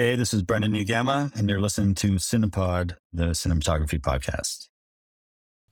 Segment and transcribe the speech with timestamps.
[0.00, 4.68] Hey, this is Brendan Uegama, and you're listening to Cinepod, the cinematography podcast.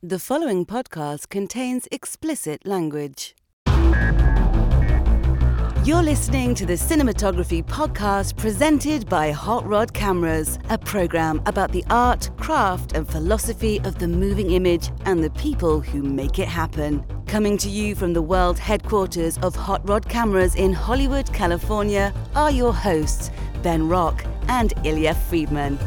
[0.02, 3.36] The following podcast contains explicit language.
[5.84, 11.84] You're listening to the Cinematography Podcast presented by Hot Rod Cameras, a program about the
[11.88, 17.04] art, craft, and philosophy of the moving image and the people who make it happen.
[17.28, 22.50] Coming to you from the world headquarters of Hot Rod Cameras in Hollywood, California, are
[22.50, 23.30] your hosts,
[23.62, 25.78] Ben Rock and Ilya Friedman.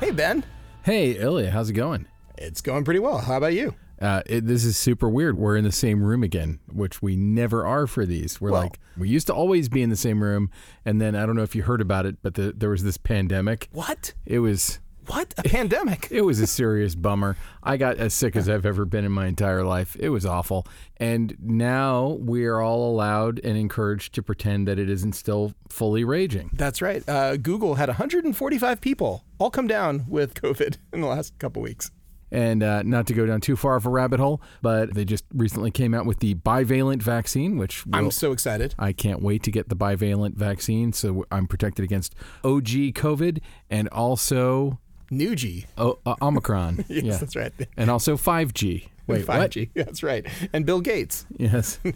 [0.00, 0.44] Hey, Ben.
[0.82, 2.06] Hey, Ilya, how's it going?
[2.38, 3.18] It's going pretty well.
[3.18, 3.74] How about you?
[4.00, 5.38] Uh, it, this is super weird.
[5.38, 8.40] We're in the same room again, which we never are for these.
[8.40, 10.50] We're Well- like, we used to always be in the same room.
[10.84, 12.98] And then I don't know if you heard about it, but the, there was this
[12.98, 13.68] pandemic.
[13.72, 14.12] What?
[14.26, 14.80] It was.
[15.06, 15.34] What?
[15.38, 16.08] A pandemic?
[16.10, 17.36] It was a serious bummer.
[17.62, 19.96] I got as sick as I've ever been in my entire life.
[19.98, 20.66] It was awful.
[20.96, 26.04] And now we are all allowed and encouraged to pretend that it isn't still fully
[26.04, 26.50] raging.
[26.52, 27.06] That's right.
[27.08, 31.90] Uh, Google had 145 people all come down with COVID in the last couple weeks.
[32.32, 35.24] And uh, not to go down too far of a rabbit hole, but they just
[35.32, 38.74] recently came out with the bivalent vaccine, which I'm so excited.
[38.78, 43.38] I can't wait to get the bivalent vaccine so I'm protected against OG COVID
[43.70, 45.66] and also Nuji.
[45.78, 46.84] o- uh, Omicron.
[46.88, 47.16] Yes, yeah.
[47.18, 47.52] that's right.
[47.76, 48.88] And also 5G.
[49.06, 49.70] Wait, 5G.
[49.76, 50.26] That's right.
[50.52, 51.26] And Bill Gates.
[51.38, 51.78] Yes.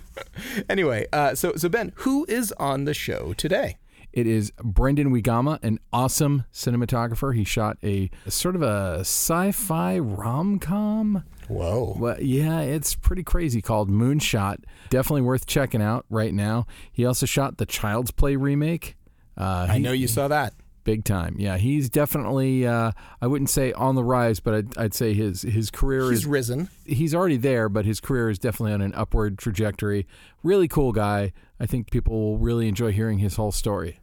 [0.69, 3.79] Anyway, uh, so so Ben, who is on the show today?
[4.13, 7.35] It is Brendan Uegama, an awesome cinematographer.
[7.35, 11.25] He shot a, sort of a sci-fi rom-com.
[11.49, 11.97] Whoa.
[11.99, 14.59] Well, yeah, it's pretty crazy called Moonshot.
[14.89, 16.67] Definitely worth checking out right now.
[16.93, 18.97] He also shot the Child's Play remake.
[19.37, 20.55] Uh, I he- know you saw that.
[20.91, 21.37] Big time.
[21.39, 22.67] Yeah, he's definitely.
[22.67, 22.91] Uh,
[23.23, 26.27] I wouldn't say on the rise, but I'd, I'd say his his career He's is.
[26.27, 26.69] risen.
[26.85, 30.07] He's already there, but his career is definitely on an upward trajectory.
[30.43, 31.33] Really cool guy.
[31.61, 34.01] I think people will really enjoy hearing his whole story.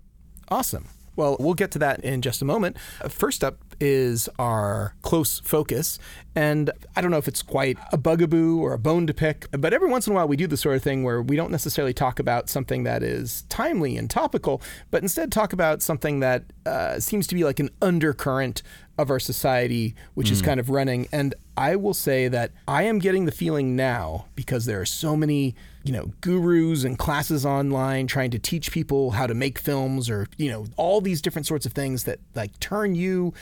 [0.50, 0.88] Awesome.
[1.18, 2.78] Well, we'll get to that in just a moment.
[3.10, 6.00] First up is our close focus.
[6.36, 9.74] And I don't know if it's quite a bugaboo or a bone to pick, but
[9.74, 11.94] every once in a while we do the sort of thing where we don't necessarily
[11.94, 14.62] talk about something that is timely and topical,
[14.92, 18.62] but instead talk about something that uh, seems to be like an undercurrent
[18.98, 21.08] of our society, which is kind of running.
[21.12, 25.16] And I will say that I am getting the feeling now because there are so
[25.16, 25.56] many,
[25.88, 30.28] you know, gurus and classes online trying to teach people how to make films or,
[30.38, 33.34] you know, all these different sorts of things that like turn you,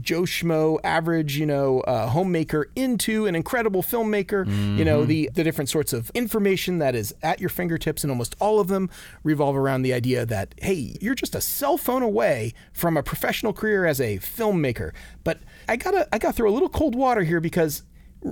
[0.00, 4.46] Joe Schmo, average, you know, uh, homemaker into an incredible filmmaker.
[4.76, 8.36] You know, the, the different sorts of information that is at your fingertips, and almost
[8.40, 8.90] all of them
[9.22, 13.52] revolve around the idea that, hey, you're just a cell phone away from a professional
[13.54, 14.92] career as a filmmaker.
[15.24, 17.82] But I gotta I gotta throw a little cold water here because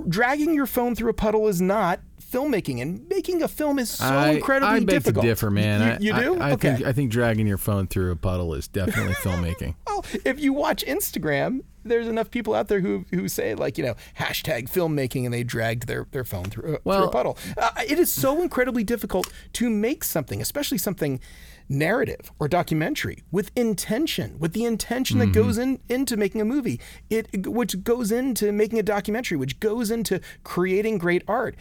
[0.09, 1.99] dragging your phone through a puddle is not
[2.35, 5.23] filmmaking, and making a film is so I, incredibly I beg difficult.
[5.23, 6.01] to differ, man.
[6.01, 6.39] You, you I- do?
[6.39, 6.75] I, I okay.
[6.75, 9.75] think I think dragging your phone through a puddle is definitely filmmaking.
[9.87, 13.83] Well, if you watch Instagram, there's enough people out there who who say like you
[13.85, 17.37] know hashtag filmmaking and they dragged their, their phone through, a- through a puddle.
[17.57, 21.19] Uh, it is so incredibly difficult to make something, especially something
[21.67, 26.79] narrative or documentary with intention, with the intention that goes in into making a movie,
[27.09, 31.55] it which goes into making a documentary, which goes into creating great art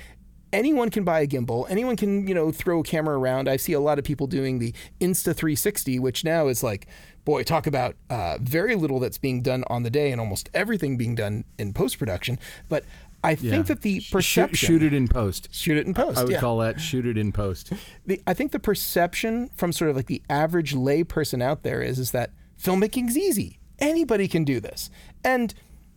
[0.54, 1.66] anyone can buy a gimbal.
[1.69, 3.48] Anyone can, you know, throw a camera around.
[3.48, 6.87] I see a lot of people doing the Insta 360, which now is like,
[7.25, 10.97] boy, talk about uh, very little that's being done on the day and almost everything
[10.97, 12.38] being done in post production.
[12.69, 12.84] But
[13.25, 15.48] I think that the perception shoot it in post.
[15.53, 16.19] shoot it in post.
[16.19, 16.41] I would yeah.
[16.41, 17.72] call that shoot it in post.
[18.06, 21.82] the, I think the perception from sort of like the average lay person out there
[21.82, 22.31] is is that
[22.62, 23.59] filmmaking's easy.
[23.78, 24.91] Anybody can do this.
[25.25, 25.53] And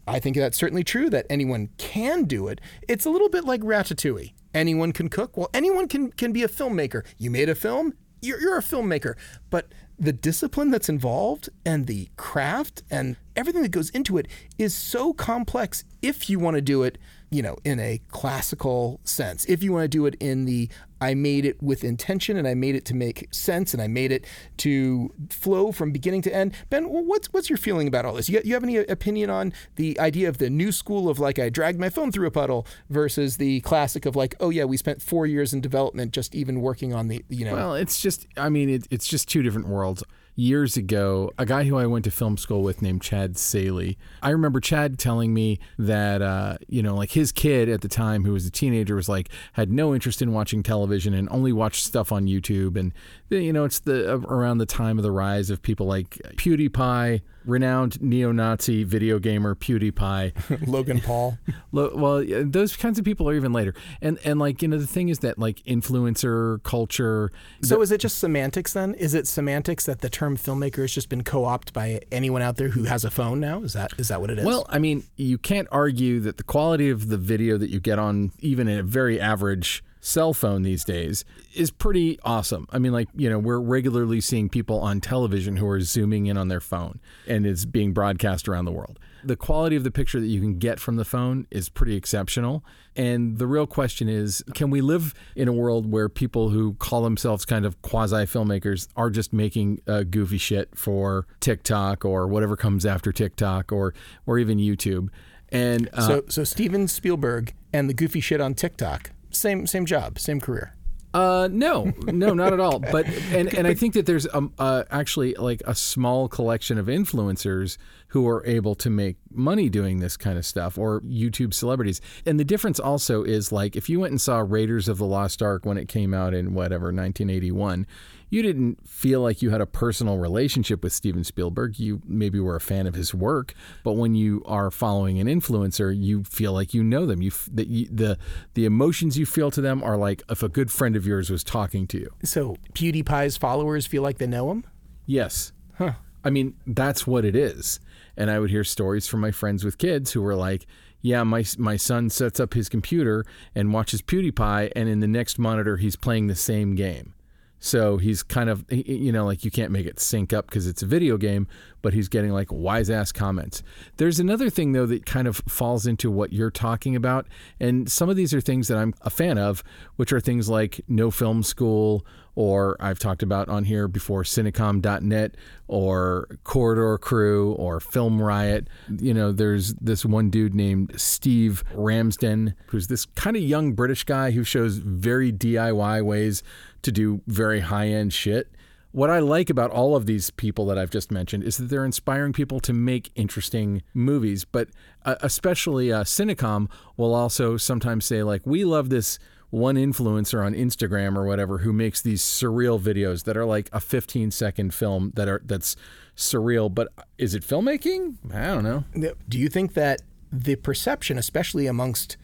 [0.07, 2.61] I think that's certainly true that anyone can do it.
[2.87, 4.31] It's a little bit like Ratatouille.
[4.57, 5.37] Anyone can cook.
[5.37, 7.05] Well, anyone can can be a filmmaker.
[7.17, 9.13] You made a film, you're, you're a filmmaker.
[9.51, 9.67] But
[9.99, 15.13] the discipline that's involved and the craft and everything that goes into it is so
[15.13, 16.97] complex if you want to do it,
[17.29, 19.45] you know, in a classical sense.
[19.45, 22.55] If you want to do it in the I made it with intention and I
[22.55, 24.25] made it to make sense and I made it
[24.57, 26.55] to flow from beginning to end.
[26.69, 28.29] Ben, what's what's your feeling about all this?
[28.29, 31.49] You, you have any opinion on the idea of the new school of like I
[31.49, 35.01] dragged my phone through a puddle versus the classic of like oh yeah we spent
[35.01, 38.49] four years in development just even working on the you know Well, it's just, I
[38.49, 40.03] mean, it, it's just two different worlds.
[40.39, 44.29] Years ago, a guy who I went to film school with named Chad Saley, I
[44.29, 48.33] remember Chad telling me that, uh, you know, like his kid at the time, who
[48.33, 52.11] was a teenager, was like, had no interest in watching television and only watched stuff
[52.11, 52.77] on YouTube.
[52.77, 52.93] And
[53.31, 58.01] you know, it's the around the time of the rise of people like PewDiePie, renowned
[58.01, 61.37] neo-Nazi video gamer PewDiePie, Logan Paul.
[61.71, 63.73] well, those kinds of people are even later.
[64.01, 67.31] And and like you know, the thing is that like influencer culture.
[67.63, 68.93] So is it just semantics then?
[68.95, 72.69] Is it semantics that the term filmmaker has just been co-opted by anyone out there
[72.69, 73.61] who has a phone now?
[73.61, 74.45] Is that is that what it is?
[74.45, 77.99] Well, I mean, you can't argue that the quality of the video that you get
[77.99, 82.65] on even a very average cell phone these days is pretty awesome.
[82.71, 86.37] I mean, like, you know, we're regularly seeing people on television who are zooming in
[86.37, 88.99] on their phone and it's being broadcast around the world.
[89.25, 92.63] The quality of the picture that you can get from the phone is pretty exceptional.
[92.95, 97.03] And the real question is can we live in a world where people who call
[97.03, 102.55] themselves kind of quasi filmmakers are just making uh, goofy shit for TikTok or whatever
[102.55, 103.93] comes after TikTok or,
[104.25, 105.09] or even YouTube?
[105.49, 110.19] And uh, so, so Steven Spielberg and the goofy shit on TikTok same same job,
[110.19, 110.73] same career.
[111.13, 112.79] Uh, no, no, not at all.
[112.79, 116.87] But and, and I think that there's um, uh, actually like a small collection of
[116.87, 117.77] influencers
[118.09, 122.01] who are able to make money doing this kind of stuff, or YouTube celebrities.
[122.25, 125.41] And the difference also is like if you went and saw Raiders of the Lost
[125.41, 127.87] Ark when it came out in whatever 1981,
[128.29, 131.79] you didn't feel like you had a personal relationship with Steven Spielberg.
[131.79, 133.53] You maybe were a fan of his work,
[133.83, 137.21] but when you are following an influencer, you feel like you know them.
[137.21, 138.17] You that the
[138.53, 141.43] the emotions you feel to them are like if a good friend of yours was
[141.43, 142.13] talking to you.
[142.23, 144.65] So PewDiePie's followers feel like they know him.
[145.05, 145.53] Yes.
[145.77, 145.93] Huh.
[146.23, 147.79] I mean, that's what it is.
[148.17, 150.65] And I would hear stories from my friends with kids who were like,
[151.01, 153.23] yeah, my my son sets up his computer
[153.55, 157.13] and watches PewDiePie, and in the next monitor he's playing the same game.
[157.59, 160.83] So he's kind of, you know, like you can't make it sync up because it's
[160.83, 161.47] a video game,
[161.81, 163.63] but he's getting like wise ass comments.
[163.97, 167.27] There's another thing, though, that kind of falls into what you're talking about.
[167.59, 169.63] And some of these are things that I'm a fan of,
[169.95, 172.05] which are things like No Film School,
[172.35, 175.33] or I've talked about on here before, Cinecom.net,
[175.67, 178.67] or Corridor Crew, or Film Riot.
[178.99, 184.03] You know, there's this one dude named Steve Ramsden, who's this kind of young British
[184.03, 186.43] guy who shows very DIY ways
[186.81, 188.51] to do very high end shit.
[188.91, 191.85] What I like about all of these people that I've just mentioned is that they're
[191.85, 194.69] inspiring people to make interesting movies, but
[195.05, 199.19] uh, especially uh, Cinecom will also sometimes say, like, we love this
[199.49, 203.79] one influencer on Instagram or whatever who makes these surreal videos that are like a
[203.79, 205.75] 15 second film that are that's
[206.15, 208.83] surreal but is it filmmaking i don't know
[209.29, 210.01] do you think that
[210.31, 212.17] the perception especially amongst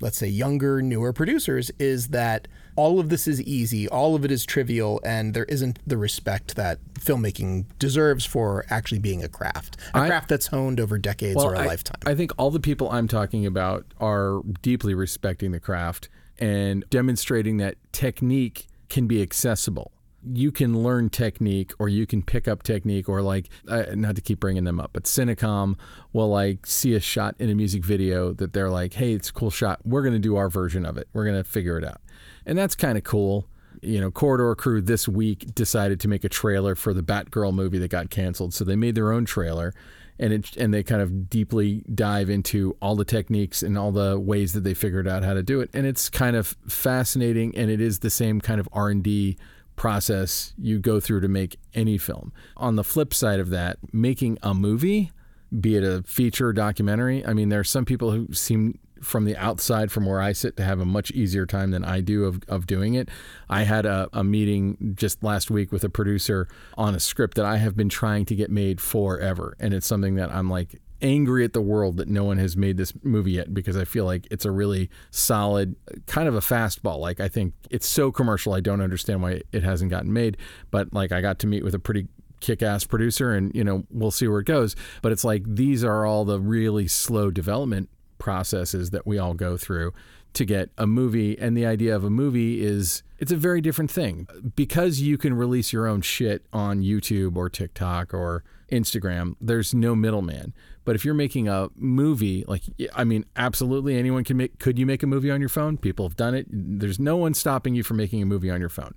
[0.00, 4.30] let's say younger newer producers is that all of this is easy, all of it
[4.30, 9.76] is trivial, and there isn't the respect that filmmaking deserves for actually being a craft,
[9.94, 12.00] a I, craft that's honed over decades well, or a I, lifetime.
[12.06, 16.08] I think all the people I'm talking about are deeply respecting the craft
[16.38, 19.92] and demonstrating that technique can be accessible.
[20.28, 24.20] You can learn technique or you can pick up technique or like uh, not to
[24.20, 25.76] keep bringing them up but cinecom
[26.12, 29.32] will like see a shot in a music video that they're like hey it's a
[29.32, 29.80] cool shot.
[29.84, 31.06] We're going to do our version of it.
[31.12, 32.00] We're going to figure it out
[32.46, 33.48] and that's kind of cool.
[33.82, 37.78] You know, Corridor Crew this week decided to make a trailer for the Batgirl movie
[37.78, 39.74] that got canceled, so they made their own trailer,
[40.18, 44.18] and it and they kind of deeply dive into all the techniques and all the
[44.18, 47.70] ways that they figured out how to do it, and it's kind of fascinating, and
[47.70, 49.36] it is the same kind of R and D
[49.76, 52.32] process you go through to make any film.
[52.56, 55.12] On the flip side of that, making a movie,
[55.60, 59.24] be it a feature or documentary, I mean, there are some people who seem from
[59.24, 62.24] the outside from where I sit to have a much easier time than I do
[62.24, 63.08] of, of doing it.
[63.48, 67.44] I had a, a meeting just last week with a producer on a script that
[67.44, 69.56] I have been trying to get made forever.
[69.60, 72.76] And it's something that I'm like angry at the world that no one has made
[72.76, 76.98] this movie yet because I feel like it's a really solid, kind of a fastball.
[76.98, 80.36] Like I think it's so commercial, I don't understand why it hasn't gotten made.
[80.70, 82.08] But like I got to meet with a pretty
[82.40, 86.04] kick-ass producer and you know we'll see where it goes but it's like these are
[86.04, 89.92] all the really slow development processes that we all go through
[90.34, 91.38] to get a movie.
[91.38, 94.28] And the idea of a movie is it's a very different thing.
[94.54, 99.94] Because you can release your own shit on YouTube or TikTok or Instagram there's no
[99.94, 100.52] middleman.
[100.84, 102.62] But if you're making a movie like
[102.94, 105.76] I mean absolutely anyone can make could you make a movie on your phone?
[105.76, 106.46] People have done it.
[106.50, 108.94] There's no one stopping you from making a movie on your phone.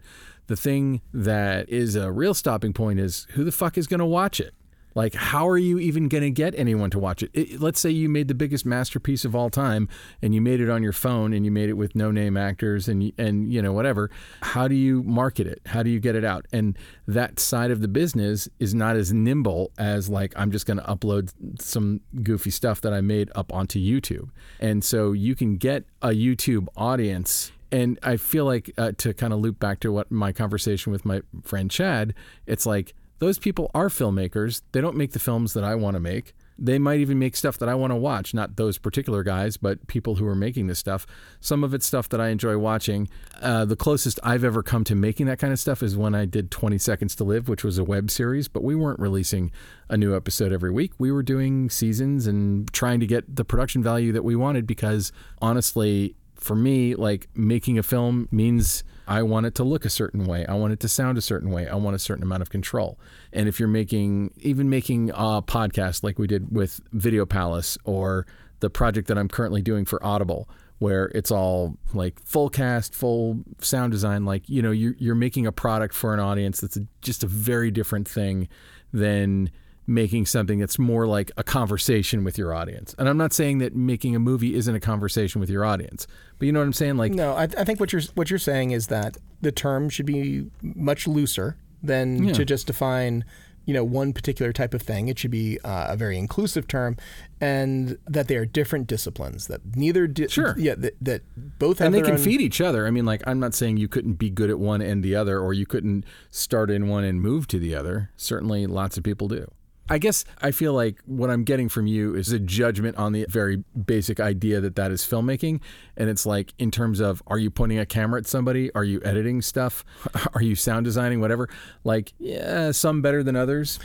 [0.48, 4.06] The thing that is a real stopping point is who the fuck is going to
[4.06, 4.54] watch it
[4.96, 7.32] like, how are you even going to get anyone to watch it?
[7.34, 7.62] it?
[7.62, 9.88] Let's say you made the biggest masterpiece of all time,
[10.22, 13.12] and you made it on your phone, and you made it with no-name actors, and
[13.18, 14.10] and you know whatever.
[14.42, 15.62] How do you market it?
[15.68, 16.46] How do you get it out?
[16.52, 16.78] And
[17.08, 20.84] that side of the business is not as nimble as like I'm just going to
[20.84, 21.32] upload
[21.62, 24.30] some goofy stuff that I made up onto YouTube.
[24.60, 29.34] And so you can get a YouTube audience And I feel like uh, to kind
[29.34, 32.14] of loop back to what my conversation with my friend Chad,
[32.48, 34.62] it's like those people are filmmakers.
[34.72, 36.34] They don't make the films that I want to make.
[36.62, 39.88] They might even make stuff that I want to watch, not those particular guys, but
[39.88, 41.08] people who are making this stuff.
[41.40, 43.08] Some of it's stuff that I enjoy watching.
[43.42, 46.26] Uh, the closest I've ever come to making that kind of stuff is when I
[46.26, 49.52] did 20 Seconds to Live, which was a web series, but we weren't releasing
[49.88, 50.92] a new episode every week.
[50.98, 55.14] We were doing seasons and trying to get the production value that we wanted because
[55.42, 60.26] honestly, for me, like making a film means I want it to look a certain
[60.26, 60.46] way.
[60.46, 61.68] I want it to sound a certain way.
[61.68, 63.00] I want a certain amount of control.
[63.34, 68.26] And if you're making, even making a podcast like we did with Video Palace or
[68.60, 73.40] the project that I'm currently doing for Audible, where it's all like full cast, full
[73.60, 76.86] sound design, like, you know, you're, you're making a product for an audience that's a,
[77.02, 78.48] just a very different thing
[78.94, 79.50] than
[79.90, 82.96] making something that's more like a conversation with your audience.
[83.00, 86.06] And I'm not saying that making a movie isn't a conversation with your audience,
[86.38, 86.98] but you know what I'm saying?
[86.98, 90.06] Like, no, I, I think what you're what you're saying is that the term should
[90.06, 92.34] be much looser than yeah.
[92.34, 93.26] to just define
[93.66, 95.08] you know one particular type of thing.
[95.08, 96.96] It should be uh, a very inclusive term,
[97.42, 99.48] and that they are different disciplines.
[99.48, 101.22] That neither di- sure, yeah, that, that
[101.58, 102.18] both have and they can own...
[102.18, 102.86] feed each other.
[102.86, 105.40] I mean, like I'm not saying you couldn't be good at one and the other,
[105.40, 108.12] or you couldn't start in one and move to the other.
[108.18, 109.50] Certainly, lots of people do.
[109.90, 113.26] I guess I feel like what I'm getting from you is a judgment on the
[113.30, 115.62] very basic idea that that is filmmaking.
[115.98, 118.74] And it's like, in terms of, are you pointing a camera at somebody?
[118.76, 119.84] Are you editing stuff?
[120.34, 121.22] Are you sound designing?
[121.22, 121.50] Whatever.
[121.84, 123.80] Like, yeah, some better than others.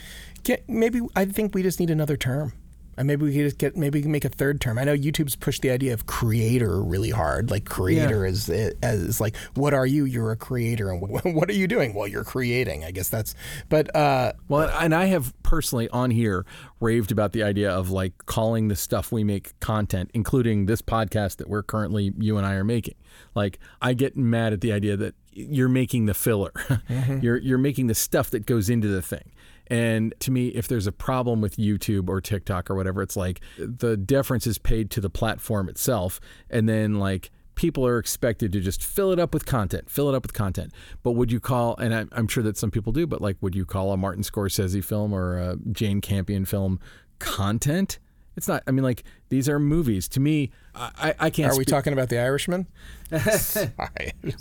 [0.69, 2.53] Maybe I think we just need another term.
[2.97, 4.79] And maybe we could just get maybe we can make a third term.
[4.79, 7.51] I know YouTube's pushed the idea of creator really hard.
[7.51, 8.31] Like creator yeah.
[8.31, 10.05] is is like what are you?
[10.05, 11.01] You're a creator, and
[11.35, 11.95] what are you doing?
[11.95, 12.85] Well, you're creating.
[12.85, 13.35] I guess that's.
[13.69, 16.45] But uh, well, and I have personally on here
[16.81, 21.37] raved about the idea of like calling the stuff we make content, including this podcast
[21.37, 22.95] that we're currently you and I are making.
[23.35, 26.53] Like I get mad at the idea that you're making the filler.
[26.85, 27.21] Mm-hmm.
[27.21, 29.33] you're you're making the stuff that goes into the thing.
[29.69, 33.41] And to me, if there's a problem with YouTube or TikTok or whatever, it's like
[33.59, 36.21] the deference is paid to the platform itself.
[36.51, 40.15] And then, like, people are expected to just fill it up with content, fill it
[40.15, 40.73] up with content.
[41.03, 43.65] But would you call, and I'm sure that some people do, but like, would you
[43.65, 46.81] call a Martin Scorsese film or a Jane Campion film
[47.19, 47.99] content?
[48.37, 48.63] It's not.
[48.67, 50.09] I mean, like these are movies.
[50.09, 51.53] To me, I, I can't.
[51.53, 52.67] Are we talking about The Irishman?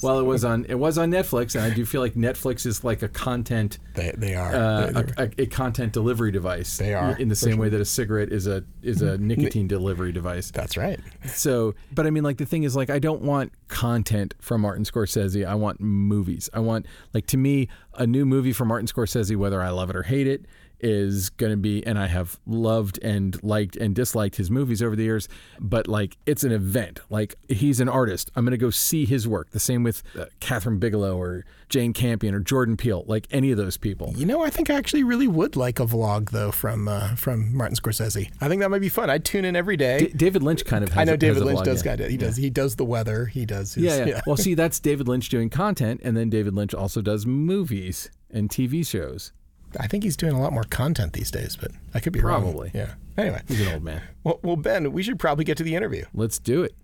[0.01, 2.83] Well, it was on it was on Netflix, and I do feel like Netflix is
[2.83, 3.77] like a content.
[3.93, 6.77] They, they are uh, a, a, a, content delivery device.
[6.77, 7.61] They are in the same sure.
[7.61, 10.51] way that a cigarette is a is a nicotine delivery device.
[10.51, 10.99] That's right.
[11.27, 14.85] So, but I mean, like the thing is, like I don't want content from Martin
[14.85, 15.45] Scorsese.
[15.45, 16.49] I want movies.
[16.53, 19.95] I want like to me a new movie from Martin Scorsese, whether I love it
[19.95, 20.45] or hate it
[20.83, 24.95] is going to be, and I have loved and liked and disliked his movies over
[24.95, 26.99] the years, but like it's an event.
[27.09, 28.29] Like he's an artist.
[28.35, 29.51] I'm going to go see his work.
[29.51, 33.57] The same with uh, Kathryn Bigelow or Jane Campion or Jordan Peele, like any of
[33.57, 34.13] those people.
[34.15, 37.55] You know, I think I actually really would like a vlog though from uh, from
[37.55, 38.29] Martin Scorsese.
[38.41, 39.09] I think that might be fun.
[39.09, 39.99] I'd tune in every day.
[39.99, 40.95] D- David Lynch kind of.
[40.97, 41.91] I know David Lynch does yeah.
[41.91, 42.09] kind of.
[42.09, 42.35] He does.
[42.35, 43.25] He does the weather.
[43.25, 43.73] He does.
[43.73, 44.21] His, yeah, yeah, yeah.
[44.27, 48.49] Well, see, that's David Lynch doing content, and then David Lynch also does movies and
[48.49, 49.31] TV shows.
[49.79, 52.71] I think he's doing a lot more content these days, but I could be probably.
[52.73, 52.87] Wrong.
[52.87, 52.93] Yeah.
[53.17, 54.01] Anyway, he's an old man.
[54.23, 56.05] Well, well, Ben, we should probably get to the interview.
[56.13, 56.75] Let's do it.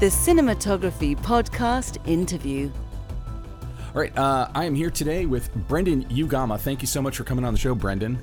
[0.00, 2.70] The Cinematography Podcast Interview.
[3.94, 6.58] All right, uh, I am here today with Brendan Uegama.
[6.58, 8.18] Thank you so much for coming on the show, Brendan.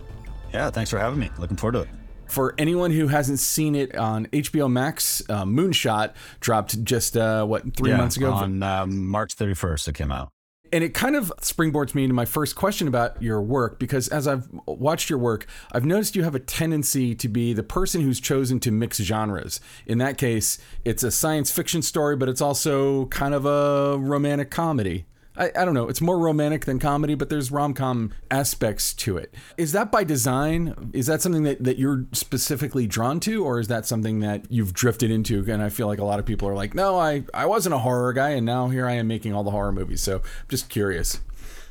[0.53, 1.29] Yeah, thanks for having me.
[1.37, 1.89] Looking forward to it.
[2.27, 7.75] For anyone who hasn't seen it on HBO Max, uh, Moonshot dropped just uh, what
[7.75, 9.87] three yeah, months ago on um, March 31st.
[9.87, 10.29] It came out.
[10.71, 14.27] And it kind of springboards me into my first question about your work because as
[14.27, 18.19] I've watched your work, I've noticed you have a tendency to be the person who's
[18.19, 19.61] chosen to mix genres.
[19.85, 24.51] In that case, it's a science fiction story, but it's also kind of a romantic
[24.51, 25.05] comedy.
[25.37, 25.87] I, I don't know.
[25.87, 29.33] It's more romantic than comedy, but there's rom com aspects to it.
[29.57, 30.91] Is that by design?
[30.93, 34.73] Is that something that, that you're specifically drawn to, or is that something that you've
[34.73, 35.45] drifted into?
[35.51, 37.79] And I feel like a lot of people are like, no, I, I wasn't a
[37.79, 40.01] horror guy, and now here I am making all the horror movies.
[40.01, 41.21] So I'm just curious.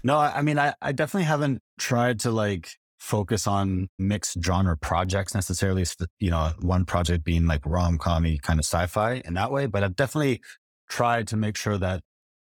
[0.04, 2.70] No, I mean, I, I definitely haven't tried to like
[3.00, 5.84] focus on mixed genre projects necessarily,
[6.18, 9.66] you know, one project being like rom com kind of sci fi in that way.
[9.66, 10.40] But I've definitely
[10.88, 12.02] tried to make sure that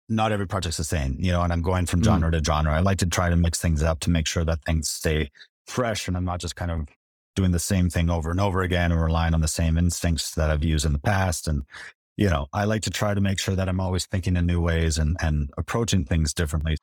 [0.09, 2.39] not every project's the same, you know, and I'm going from genre mm.
[2.39, 2.73] to genre.
[2.73, 5.31] I like to try to mix things up to make sure that things stay
[5.67, 6.89] fresh and I'm not just kind of
[7.37, 10.51] doing the same thing over and over again and relying on the same instincts that
[10.51, 11.47] I've used in the past.
[11.47, 11.63] And,
[12.17, 14.61] you know, I like to try to make sure that I'm always thinking in new
[14.61, 16.77] ways and, and approaching things differently.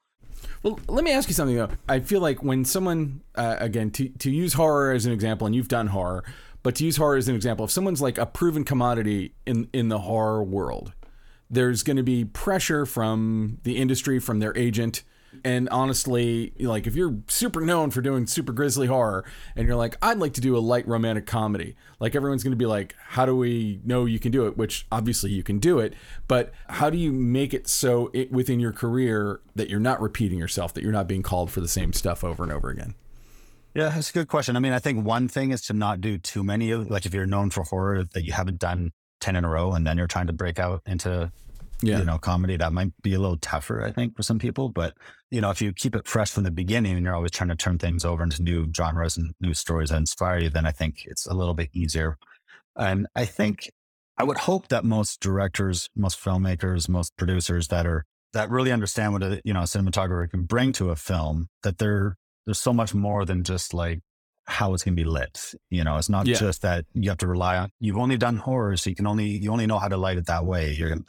[0.63, 1.69] Well, let me ask you something though.
[1.89, 5.55] I feel like when someone, uh, again, to, to use horror as an example, and
[5.55, 6.23] you've done horror,
[6.65, 9.89] But to use horror as an example, if someone's like a proven commodity in in
[9.89, 10.93] the horror world,
[11.49, 15.03] there's going to be pressure from the industry, from their agent.
[15.43, 19.25] And honestly, like if you're super known for doing super grisly horror
[19.55, 22.57] and you're like, I'd like to do a light romantic comedy, like everyone's going to
[22.57, 24.57] be like, how do we know you can do it?
[24.57, 25.93] Which obviously you can do it,
[26.27, 30.39] but how do you make it so it, within your career that you're not repeating
[30.39, 32.95] yourself, that you're not being called for the same stuff over and over again?
[33.73, 34.55] Yeah, that's a good question.
[34.55, 37.13] I mean, I think one thing is to not do too many of like if
[37.13, 40.07] you're known for horror that you haven't done 10 in a row and then you're
[40.07, 41.31] trying to break out into
[41.81, 41.99] Yeah.
[41.99, 44.93] you know comedy that might be a little tougher i think for some people but
[45.29, 47.55] you know if you keep it fresh from the beginning and you're always trying to
[47.55, 51.03] turn things over into new genres and new stories that inspire you then i think
[51.05, 52.17] it's a little bit easier
[52.77, 53.69] and i think
[54.17, 59.11] i would hope that most directors most filmmakers most producers that are that really understand
[59.13, 62.71] what a you know a cinematographer can bring to a film that there there's so
[62.73, 63.99] much more than just like
[64.47, 66.35] how it's going to be lit you know it's not Yeah.
[66.35, 69.25] just that you have to rely on you've only done horror so you can only
[69.25, 71.01] you only know how to light it that way you're gonna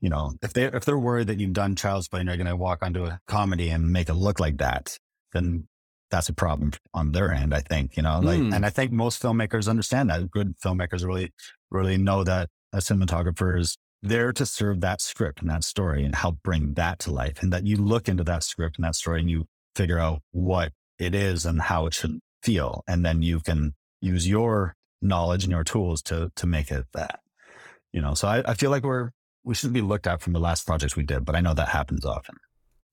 [0.00, 2.46] you know if they if they're worried that you've done child's play and you're going
[2.46, 4.98] to walk onto a comedy and make it look like that
[5.32, 5.66] then
[6.10, 8.54] that's a problem on their end i think you know like Mm.
[8.54, 11.32] and i think most filmmakers understand that good filmmakers really
[11.70, 16.14] really know that a cinematographer is there to serve that script and that story and
[16.16, 19.20] help bring that to life and that you look into that script and that story
[19.20, 19.46] and you
[19.76, 24.28] figure out what it is and how it should feel and then you can use
[24.28, 27.20] your knowledge and your tools to to make it that
[27.92, 28.14] you know?
[28.14, 29.10] So I, I feel like we're
[29.44, 31.68] we shouldn't be looked at from the last projects we did but i know that
[31.68, 32.36] happens often.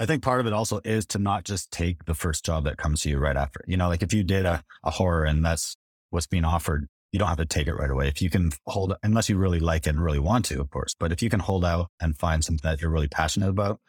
[0.01, 2.77] I think part of it also is to not just take the first job that
[2.77, 3.63] comes to you right after.
[3.67, 5.75] You know like if you did a, a horror and that's
[6.09, 8.07] what's being offered you don't have to take it right away.
[8.07, 10.95] If you can hold unless you really like it and really want to of course
[10.99, 13.79] but if you can hold out and find something that you're really passionate about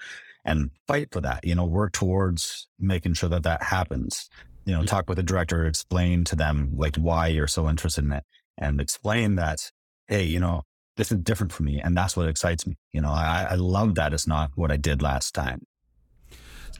[0.45, 4.29] and fight for that you know work towards making sure that that happens
[4.64, 4.87] you know mm-hmm.
[4.87, 8.25] talk with the director explain to them like why you're so interested in it
[8.59, 9.71] and explain that
[10.09, 10.62] hey you know
[10.97, 13.95] this is different for me and that's what excites me you know i, I love
[13.95, 15.67] that it's not what i did last time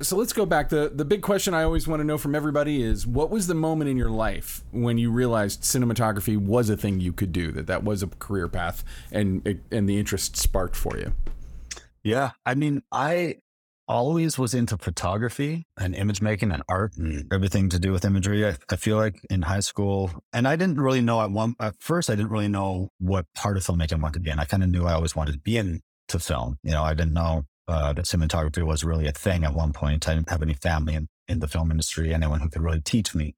[0.03, 0.71] So let's go back.
[0.71, 3.55] The the big question I always want to know from everybody is what was the
[3.55, 7.67] moment in your life when you realized cinematography was a thing you could do, that
[7.67, 8.83] that was a career path
[9.13, 11.13] and and the interest sparked for you?
[12.03, 12.31] Yeah.
[12.47, 13.37] I mean, I
[13.91, 18.47] always was into photography and image making and art and everything to do with imagery.
[18.47, 21.75] I, I feel like in high school, and I didn't really know at one, at
[21.81, 24.39] first, I didn't really know what part of filmmaking I wanted to be in.
[24.39, 25.83] I kind of knew I always wanted to be into
[26.21, 26.59] film.
[26.63, 30.09] You know, I didn't know uh, that cinematography was really a thing at one point.
[30.09, 33.13] I didn't have any family in, in the film industry, anyone who could really teach
[33.13, 33.35] me.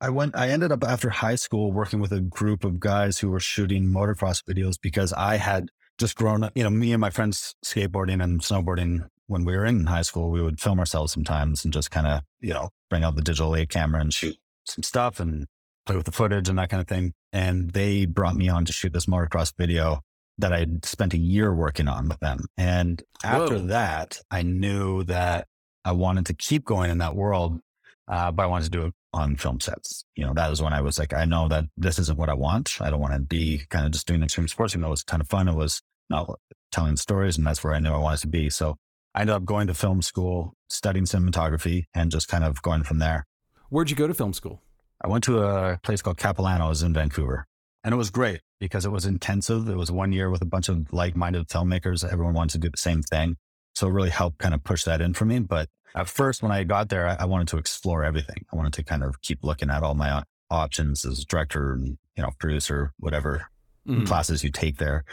[0.00, 3.28] I went, I ended up after high school working with a group of guys who
[3.30, 7.10] were shooting motocross videos because I had just grown up, you know, me and my
[7.10, 11.64] friends skateboarding and snowboarding when we were in high school, we would film ourselves sometimes
[11.64, 14.82] and just kind of, you know, bring out the digital A camera and shoot some
[14.82, 15.46] stuff and
[15.86, 17.12] play with the footage and that kind of thing.
[17.32, 20.00] And they brought me on to shoot this motocross video
[20.38, 22.46] that I spent a year working on with them.
[22.56, 23.66] And after Whoa.
[23.66, 25.46] that, I knew that
[25.84, 27.60] I wanted to keep going in that world,
[28.08, 30.04] uh, but I wanted to do it on film sets.
[30.16, 32.34] You know, that was when I was like, I know that this isn't what I
[32.34, 32.80] want.
[32.80, 35.04] I don't want to be kind of just doing extreme sports, even though it was
[35.04, 35.48] ton of fun.
[35.48, 36.38] It was not
[36.72, 38.50] telling stories, and that's where I knew I wanted to be.
[38.50, 38.76] So
[39.14, 42.98] I ended up going to film school, studying cinematography, and just kind of going from
[42.98, 43.26] there.
[43.68, 44.60] Where'd you go to film school?
[45.02, 47.46] I went to a place called Capilano's in Vancouver,
[47.82, 49.68] and it was great because it was intensive.
[49.68, 52.04] It was one year with a bunch of like-minded filmmakers.
[52.10, 53.36] Everyone wanted to do the same thing,
[53.74, 55.38] so it really helped kind of push that in for me.
[55.40, 58.44] But at first, when I got there, I, I wanted to explore everything.
[58.52, 62.22] I wanted to kind of keep looking at all my options as director, and, you
[62.22, 63.46] know, producer, whatever
[63.86, 64.06] Mhm.
[64.06, 65.04] classes you take there.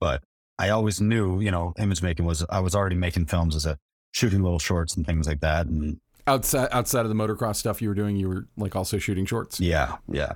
[0.00, 0.22] But
[0.58, 3.78] I always knew, you know, image making was, I was already making films as a
[4.12, 5.66] shooting little shorts and things like that.
[5.66, 9.24] And Outside outside of the motocross stuff you were doing, you were like also shooting
[9.24, 9.60] shorts.
[9.60, 10.34] yeah, yeah.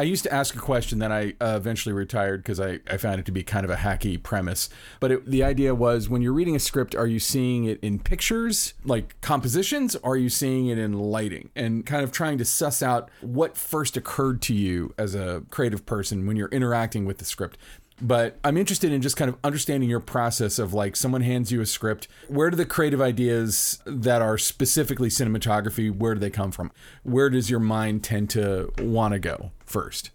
[0.00, 3.18] I used to ask a question that I uh, eventually retired because I, I found
[3.18, 4.68] it to be kind of a hacky premise.
[5.00, 7.98] But it, the idea was when you're reading a script, are you seeing it in
[7.98, 11.50] pictures, like compositions, or are you seeing it in lighting?
[11.56, 15.84] And kind of trying to suss out what first occurred to you as a creative
[15.84, 17.58] person when you're interacting with the script.
[18.00, 21.60] But I'm interested in just kind of understanding your process of like someone hands you
[21.60, 22.06] a script.
[22.28, 26.70] Where do the creative ideas that are specifically cinematography, where do they come from?
[27.02, 30.10] Where does your mind tend to want to go first?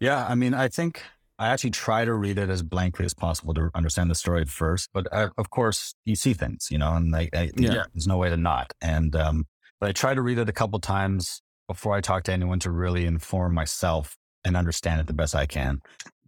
[0.00, 1.02] Yeah, I mean, I think
[1.38, 4.90] I actually try to read it as blankly as possible to understand the story first.
[4.92, 7.84] But I, of course, you see things, you know, and like, I, Yeah.
[7.94, 8.72] there's no way to not.
[8.82, 9.46] And um,
[9.80, 12.70] but I try to read it a couple times before I talk to anyone to
[12.70, 15.80] really inform myself and understand it the best I can.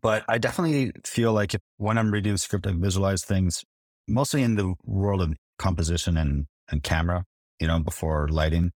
[0.06, 3.64] But I definitely feel like if, when I'm reading the script, I visualize things
[4.06, 7.24] mostly in the world of composition and and camera,
[7.58, 8.70] you know, before lighting.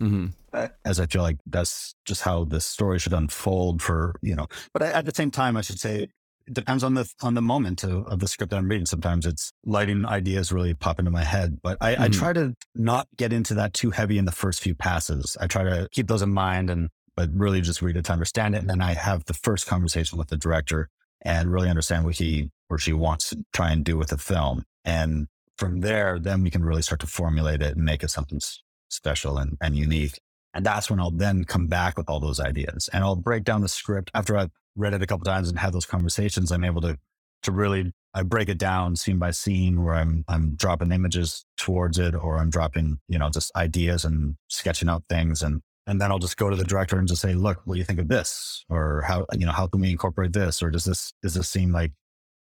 [0.00, 0.64] Mm-hmm.
[0.84, 4.82] as I feel like that's just how the story should unfold for, you know, but
[4.82, 6.08] I, at the same time, I should say
[6.48, 8.86] it depends on the, on the moment of, of, the script that I'm reading.
[8.86, 12.02] Sometimes it's lighting ideas really pop into my head, but I, mm-hmm.
[12.02, 15.36] I try to not get into that too heavy in the first few passes.
[15.40, 18.54] I try to keep those in mind and, but really just read it to understand
[18.54, 18.58] it.
[18.58, 20.88] And then I have the first conversation with the director
[21.22, 24.64] and really understand what he or she wants to try and do with the film.
[24.84, 28.40] And from there, then we can really start to formulate it and make it something
[28.88, 30.20] special and, and unique.
[30.52, 33.60] And that's when I'll then come back with all those ideas and I'll break down
[33.60, 36.52] the script after I've read it a couple times and had those conversations.
[36.52, 36.98] I'm able to,
[37.42, 41.98] to really, I break it down scene by scene where I'm, I'm dropping images towards
[41.98, 45.42] it or I'm dropping, you know, just ideas and sketching out things.
[45.42, 47.78] And, and then I'll just go to the director and just say, look, what do
[47.78, 48.64] you think of this?
[48.68, 50.62] Or how, you know, how can we incorporate this?
[50.62, 51.92] Or does this, does this seem like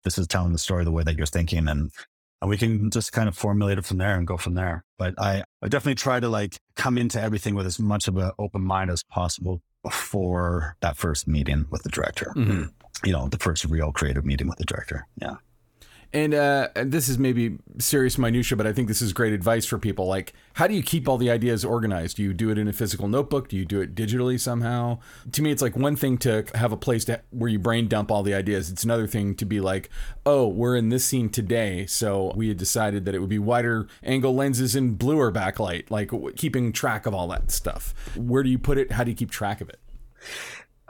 [0.03, 1.67] this is telling the story the way that you're thinking?
[1.67, 1.91] And
[2.43, 4.83] and we can just kind of formulate it from there and go from there.
[4.97, 8.31] But I, I definitely try to like come into everything with as much of an
[8.37, 12.33] open mind as possible before that first meeting with the director.
[12.35, 12.63] Mm-hmm.
[13.05, 15.07] You know, the first real creative meeting with the director.
[15.21, 15.35] Yeah.
[16.13, 19.79] And, uh, this is maybe serious minutia, but I think this is great advice for
[19.79, 20.05] people.
[20.05, 22.17] Like, how do you keep all the ideas organized?
[22.17, 23.49] Do you do it in a physical notebook?
[23.49, 24.99] Do you do it digitally somehow?
[25.31, 28.11] To me, it's like one thing to have a place to, where you brain dump
[28.11, 28.69] all the ideas.
[28.69, 29.89] It's another thing to be like,
[30.23, 33.87] oh, we're in this scene today, so we had decided that it would be wider
[34.03, 35.89] angle lenses and bluer backlight.
[35.89, 37.93] Like keeping track of all that stuff.
[38.15, 38.91] Where do you put it?
[38.91, 39.79] How do you keep track of it?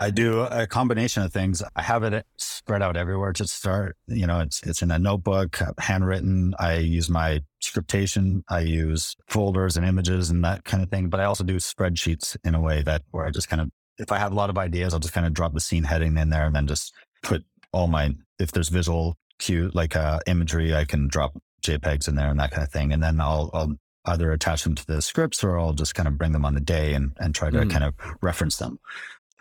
[0.03, 1.63] I do a combination of things.
[1.77, 3.95] I have it spread out everywhere to start.
[4.07, 6.53] You know, it's it's in a notebook, handwritten.
[6.59, 8.43] I use my scriptation.
[8.49, 11.07] I use folders and images and that kind of thing.
[11.07, 14.11] But I also do spreadsheets in a way that where I just kind of, if
[14.11, 16.29] I have a lot of ideas, I'll just kind of drop the scene heading in
[16.31, 20.83] there and then just put all my, if there's visual cue like uh, imagery, I
[20.83, 22.91] can drop JPEGs in there and that kind of thing.
[22.91, 26.17] And then I'll, I'll either attach them to the scripts or I'll just kind of
[26.17, 27.71] bring them on the day and, and try to mm.
[27.71, 28.79] kind of reference them.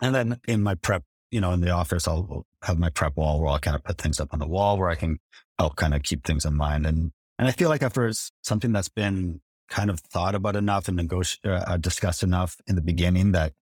[0.03, 3.39] And then in my prep, you know, in the office, I'll have my prep wall
[3.39, 5.17] where I'll kind of put things up on the wall where I can
[5.57, 6.85] help kind of keep things in mind.
[6.85, 9.39] And, and I feel like after it's something that's been
[9.69, 13.53] kind of thought about enough and negotiated, uh, uh, discussed enough in the beginning that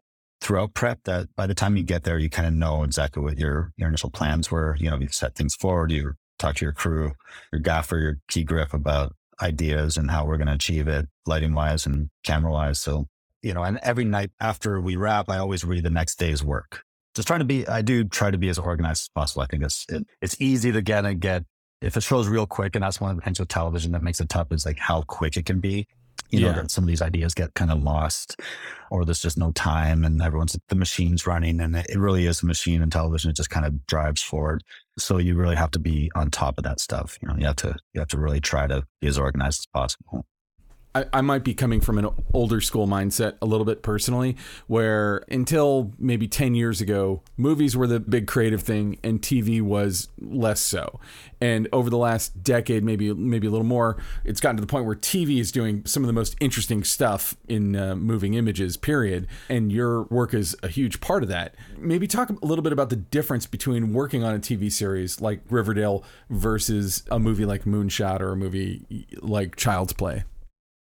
[0.41, 3.37] throughout prep that by the time you get there, you kind of know exactly what
[3.37, 4.75] your, your initial plans were.
[4.79, 7.11] You know, you set things forward, you talk to your crew,
[7.53, 11.53] your gaffer, your key grip about ideas and how we're going to achieve it lighting
[11.53, 12.79] wise and camera wise.
[12.79, 13.05] So
[13.41, 16.83] you know, and every night after we wrap, I always read the next day's work.
[17.15, 19.41] Just trying to be, I do try to be as organized as possible.
[19.41, 21.43] I think it's, it, it's easy to get and get,
[21.81, 24.29] if it shows real quick, and that's one of the potential television that makes it
[24.29, 25.87] tough is like how quick it can be.
[26.29, 26.51] You yeah.
[26.51, 28.39] know, that some of these ideas get kind of lost
[28.89, 32.41] or there's just no time and everyone's, the machine's running and it, it really is
[32.41, 33.31] a machine and television.
[33.31, 34.63] It just kind of drives forward.
[34.97, 37.17] So you really have to be on top of that stuff.
[37.21, 39.65] You know, you have to, you have to really try to be as organized as
[39.73, 40.25] possible.
[40.93, 44.35] I, I might be coming from an older school mindset a little bit personally,
[44.67, 50.09] where until maybe 10 years ago, movies were the big creative thing and TV was
[50.19, 50.99] less so.
[51.39, 54.85] And over the last decade, maybe maybe a little more, it's gotten to the point
[54.85, 59.27] where TV is doing some of the most interesting stuff in uh, moving images, period.
[59.49, 61.55] And your work is a huge part of that.
[61.77, 65.41] Maybe talk a little bit about the difference between working on a TV series like
[65.49, 70.25] Riverdale versus a movie like Moonshot or a movie like Child's Play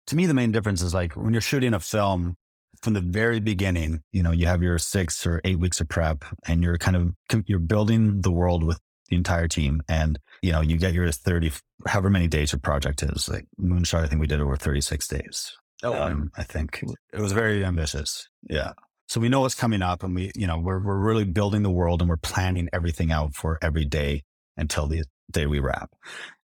[0.08, 2.36] to me, the main difference is like when you're shooting a film
[2.82, 6.24] from the very beginning, you know, you have your six or eight weeks of prep
[6.48, 9.82] and you're kind of, you're building the world with the entire team.
[9.88, 11.52] And, you know, you get your 30,
[11.86, 14.04] however many days your project is like Moonshot.
[14.04, 15.54] I think we did over 36 days.
[15.84, 18.28] Oh, um, I think it was very ambitious.
[18.50, 18.74] Yeah.
[19.08, 21.72] So we know what's coming up and we, you know, we're, we're really building the
[21.72, 24.24] world and we're planning everything out for every day
[24.58, 25.92] until the day we wrap.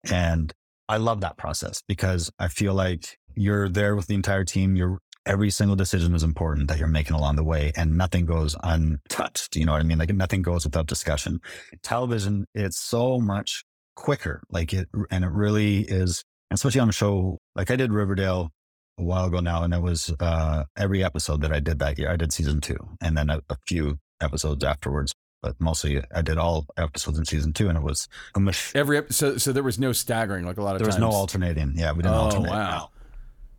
[0.09, 0.53] And
[0.91, 4.75] I love that process because I feel like you're there with the entire team.
[4.75, 8.55] You're every single decision is important that you're making along the way and nothing goes
[8.63, 9.55] untouched.
[9.55, 9.97] You know what I mean?
[9.97, 11.39] Like nothing goes without discussion.
[11.83, 13.63] Television, it's so much
[13.95, 14.41] quicker.
[14.49, 18.49] Like it, and it really is, especially on a show like I did Riverdale
[18.97, 19.63] a while ago now.
[19.63, 22.77] And it was, uh, every episode that I did that year, I did season two
[22.99, 27.51] and then a, a few episodes afterwards but mostly I did all episodes in season
[27.51, 29.41] two, and it was a mach- every episode.
[29.41, 31.01] So there was no staggering like a lot of there times.
[31.01, 31.73] was no alternating.
[31.75, 32.51] Yeah, we didn't oh, alternate.
[32.51, 32.91] Wow.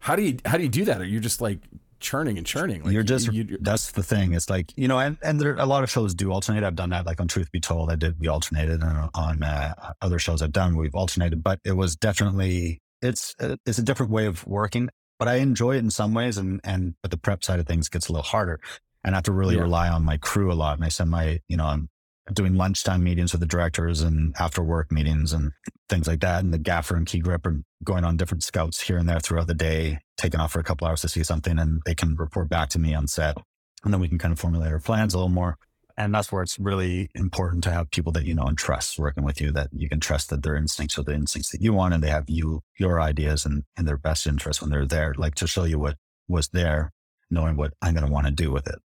[0.02, 1.00] How do you how do you do that?
[1.00, 1.60] Are you just like
[2.00, 2.82] churning and churning?
[2.82, 4.34] Like you're just you, that's the thing.
[4.34, 6.64] It's like you know, and and there a lot of shows do alternate.
[6.64, 9.92] I've done that, like on Truth Be Told, I did we alternated, and on uh,
[10.02, 11.44] other shows I've done we've alternated.
[11.44, 14.90] But it was definitely it's uh, it's a different way of working.
[15.20, 17.88] But I enjoy it in some ways, and and but the prep side of things
[17.88, 18.58] gets a little harder,
[19.04, 19.62] and I have to really yeah.
[19.62, 20.78] rely on my crew a lot.
[20.78, 21.88] And I send my you know I'm
[22.32, 25.52] doing lunchtime meetings with the directors and after work meetings and
[25.88, 26.44] things like that.
[26.44, 29.48] And the gaffer and key grip are going on different scouts here and there throughout
[29.48, 32.48] the day, taking off for a couple hours to see something, and they can report
[32.48, 33.37] back to me on set.
[33.85, 35.58] And then we can kind of formulate our plans a little more.
[35.96, 39.24] And that's where it's really important to have people that you know and trust working
[39.24, 41.92] with you, that you can trust that their instincts are the instincts that you want
[41.92, 45.35] and they have you, your ideas and in their best interest when they're there, like
[45.35, 45.96] to show you what
[46.28, 46.92] was there,
[47.30, 48.76] knowing what I'm going to want to do with it.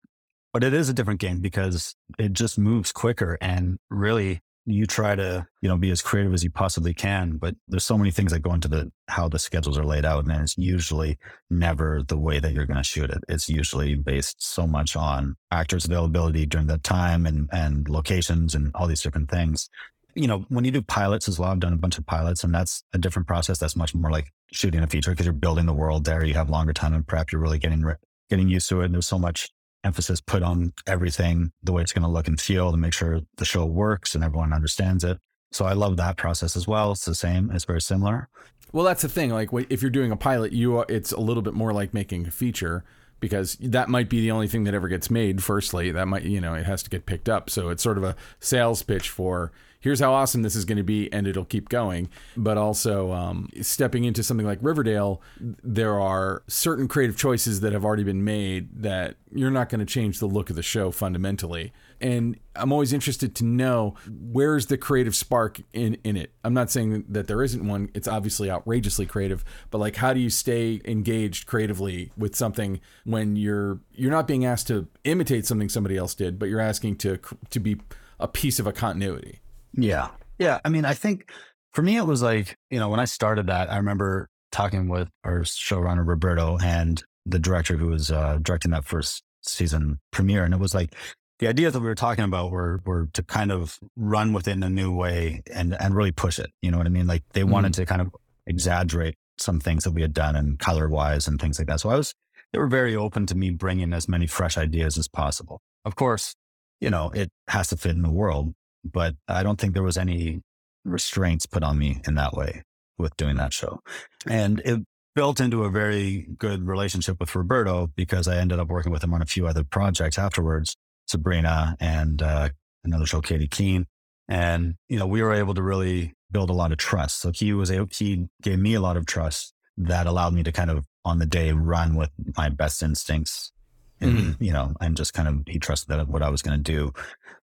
[0.52, 5.14] But it is a different game because it just moves quicker and really you try
[5.14, 8.32] to, you know, be as creative as you possibly can, but there's so many things
[8.32, 12.18] that go into the how the schedules are laid out and it's usually never the
[12.18, 13.24] way that you're going to shoot it.
[13.28, 18.70] It's usually based so much on actors availability during that time and and locations and
[18.74, 19.70] all these different things.
[20.14, 22.54] You know, when you do pilots as well, I've done a bunch of pilots and
[22.54, 23.58] that's a different process.
[23.58, 26.24] That's much more like shooting a feature because you're building the world there.
[26.24, 27.32] You have longer time in prep.
[27.32, 27.84] You're really getting
[28.28, 28.86] getting used to it.
[28.86, 29.48] And there's so much
[29.84, 33.20] emphasis put on everything, the way it's going to look and feel to make sure
[33.36, 35.18] the show works and everyone understands it.
[35.52, 36.92] So I love that process as well.
[36.92, 37.50] It's the same.
[37.52, 38.28] It's very similar.
[38.72, 39.30] Well, that's the thing.
[39.30, 42.26] Like if you're doing a pilot, you are, it's a little bit more like making
[42.26, 42.84] a feature
[43.20, 45.42] because that might be the only thing that ever gets made.
[45.42, 47.50] Firstly, that might you know it has to get picked up.
[47.50, 50.84] So it's sort of a sales pitch for here's how awesome this is going to
[50.84, 52.08] be, and it'll keep going.
[52.36, 57.84] But also, um, stepping into something like Riverdale, there are certain creative choices that have
[57.84, 61.72] already been made that you're not going to change the look of the show fundamentally.
[62.00, 66.32] And I'm always interested to know where's the creative spark in, in it.
[66.44, 67.90] I'm not saying that there isn't one.
[67.94, 73.36] It's obviously outrageously creative, but like how do you stay engaged creatively with something when
[73.36, 77.18] you're you're not being asked to imitate something somebody else did, but you're asking to
[77.50, 77.80] to be
[78.20, 79.40] a piece of a continuity.
[79.72, 80.08] Yeah.
[80.38, 80.60] Yeah.
[80.64, 81.30] I mean, I think
[81.72, 85.08] for me, it was like, you know, when I started that, I remember talking with
[85.24, 90.44] our showrunner, Roberto, and the director who was uh, directing that first season premiere.
[90.44, 90.94] And it was like,
[91.38, 94.70] the ideas that we were talking about were were to kind of run within a
[94.70, 96.50] new way and and really push it.
[96.62, 97.06] You know what I mean?
[97.06, 97.50] Like they mm-hmm.
[97.50, 98.14] wanted to kind of
[98.46, 101.80] exaggerate some things that we had done and color wise and things like that.
[101.80, 102.14] So I was
[102.52, 105.60] they were very open to me bringing as many fresh ideas as possible.
[105.84, 106.34] Of course,
[106.80, 108.54] you know it has to fit in the world,
[108.84, 110.40] but I don't think there was any
[110.84, 112.62] restraints put on me in that way
[112.98, 113.80] with doing that show.
[114.26, 114.80] And it
[115.14, 119.14] built into a very good relationship with Roberto because I ended up working with him
[119.14, 122.50] on a few other projects afterwards, Sabrina and uh,
[122.84, 123.86] another show, Katy Keene.
[124.28, 127.20] And, you know, we were able to really build a lot of trust.
[127.20, 130.52] So he was able, he gave me a lot of trust that allowed me to
[130.52, 133.52] kind of on the day run with my best instincts
[134.00, 134.44] and mm-hmm.
[134.44, 136.92] you know and just kind of he trusted that what i was going to do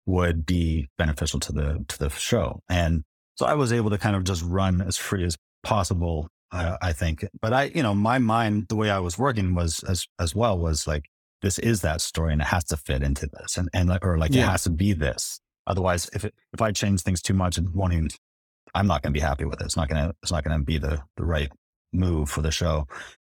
[0.06, 2.62] would be beneficial to the to the show.
[2.70, 3.04] And
[3.36, 6.94] so i was able to kind of just run as free as possible uh, i
[6.94, 7.26] think.
[7.42, 10.58] But i you know my mind the way i was working was as as well
[10.58, 11.06] was like
[11.42, 14.34] this is that story and it has to fit into this and and or like
[14.34, 14.44] yeah.
[14.44, 15.40] it has to be this.
[15.68, 18.10] Otherwise if it if i change things too much and won't even
[18.74, 19.66] i'm not going to be happy with it.
[19.66, 21.52] It's not going to it's not going to be the the right
[21.92, 22.88] move for the show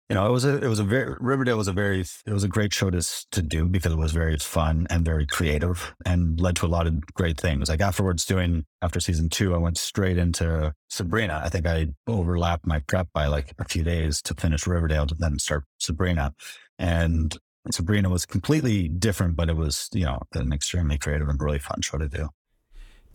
[0.09, 2.43] you know, it was a, it was a very, Riverdale was a very, it was
[2.43, 6.39] a great show to, to do because it was very fun and very creative and
[6.39, 7.69] led to a lot of great things.
[7.69, 11.41] Like afterwards doing, after season two, I went straight into Sabrina.
[11.43, 15.15] I think I overlapped my prep by like a few days to finish Riverdale to
[15.15, 16.35] then start Sabrina.
[16.77, 17.35] And
[17.71, 21.81] Sabrina was completely different, but it was, you know, an extremely creative and really fun
[21.81, 22.29] show to do.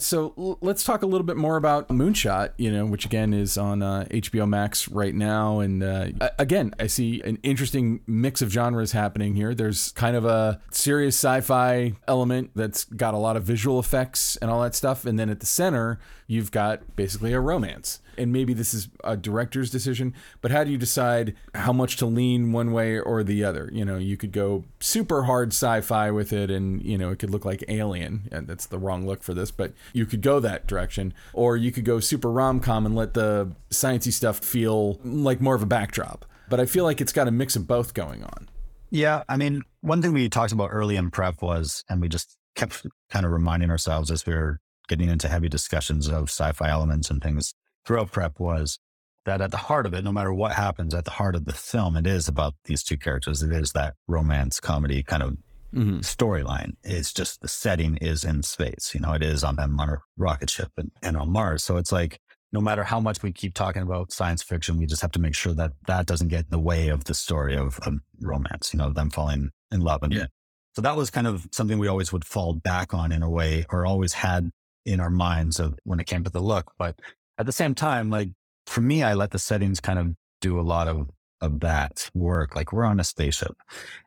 [0.02, 3.56] So l- let's talk a little bit more about Moonshot, you know, which again is
[3.56, 5.60] on uh, HBO Max right now.
[5.60, 6.08] And uh,
[6.38, 9.54] again, I see an interesting mix of genres happening here.
[9.54, 14.36] There's kind of a serious sci fi element that's got a lot of visual effects
[14.36, 15.04] and all that stuff.
[15.04, 19.16] And then at the center, you've got basically a romance and maybe this is a
[19.16, 23.42] director's decision, but how do you decide how much to lean one way or the
[23.42, 23.70] other?
[23.72, 27.30] You know, you could go super hard sci-fi with it, and you know it could
[27.30, 30.66] look like Alien, and that's the wrong look for this, but you could go that
[30.66, 35.54] direction, or you could go super rom-com and let the sciencey stuff feel like more
[35.54, 36.24] of a backdrop.
[36.48, 38.48] But I feel like it's got a mix of both going on.
[38.90, 42.36] Yeah, I mean, one thing we talked about early in prep was, and we just
[42.56, 47.08] kept kind of reminding ourselves as we were getting into heavy discussions of sci-fi elements
[47.08, 48.78] and things throughout prep was
[49.26, 51.52] that at the heart of it, no matter what happens, at the heart of the
[51.52, 53.42] film, it is about these two characters.
[53.42, 55.36] It is that romance comedy kind of
[55.74, 55.98] mm-hmm.
[55.98, 56.72] storyline.
[56.82, 58.92] It's just the setting is in space.
[58.94, 61.62] You know, it is on them on rocket ship and, and on Mars.
[61.62, 62.18] So it's like,
[62.52, 65.36] no matter how much we keep talking about science fiction, we just have to make
[65.36, 68.78] sure that that doesn't get in the way of the story of, of romance, you
[68.78, 70.02] know, them falling in love.
[70.02, 70.26] And yeah.
[70.74, 73.66] so that was kind of something we always would fall back on in a way,
[73.70, 74.50] or always had
[74.84, 76.72] in our minds of when it came to the look.
[76.76, 76.98] But
[77.40, 78.28] at the same time, like
[78.66, 80.08] for me, I let the settings kind of
[80.42, 81.08] do a lot of,
[81.40, 82.54] of that work.
[82.54, 83.56] Like we're on a spaceship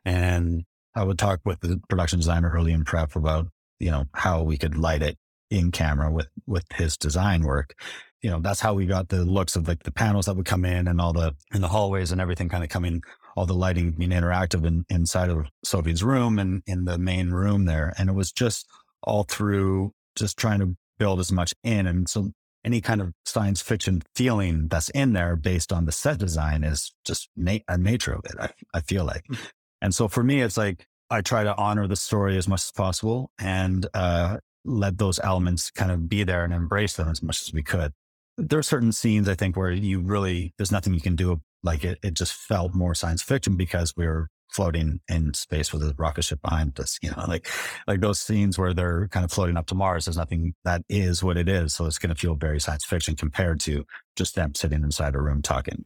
[0.04, 0.62] and
[0.94, 3.48] I would talk with the production designer early in prep about,
[3.80, 5.18] you know, how we could light it
[5.50, 7.74] in camera with with his design work.
[8.22, 10.64] You know, that's how we got the looks of like the panels that would come
[10.64, 13.02] in and all the in the hallways and everything kind of coming,
[13.36, 17.64] all the lighting being interactive in, inside of Sophie's room and in the main room
[17.64, 17.92] there.
[17.98, 18.66] And it was just
[19.02, 21.88] all through just trying to build as much in.
[21.88, 22.30] And so
[22.64, 26.92] any kind of science fiction feeling that's in there based on the set design is
[27.04, 28.34] just na- a nature of it.
[28.40, 29.24] I, I feel like.
[29.30, 29.38] Mm.
[29.82, 32.72] And so for me, it's like I try to honor the story as much as
[32.72, 37.42] possible and uh, let those elements kind of be there and embrace them as much
[37.42, 37.92] as we could.
[38.38, 41.40] There are certain scenes I think where you really there's nothing you can do.
[41.62, 45.82] Like it, it just felt more science fiction because we are floating in space with
[45.82, 46.98] a rocket ship behind us.
[47.02, 47.48] You know, like
[47.86, 50.04] like those scenes where they're kind of floating up to Mars.
[50.04, 53.16] There's nothing that is what it is, so it's going to feel very science fiction
[53.16, 53.84] compared to
[54.16, 55.84] just them sitting inside a room talking.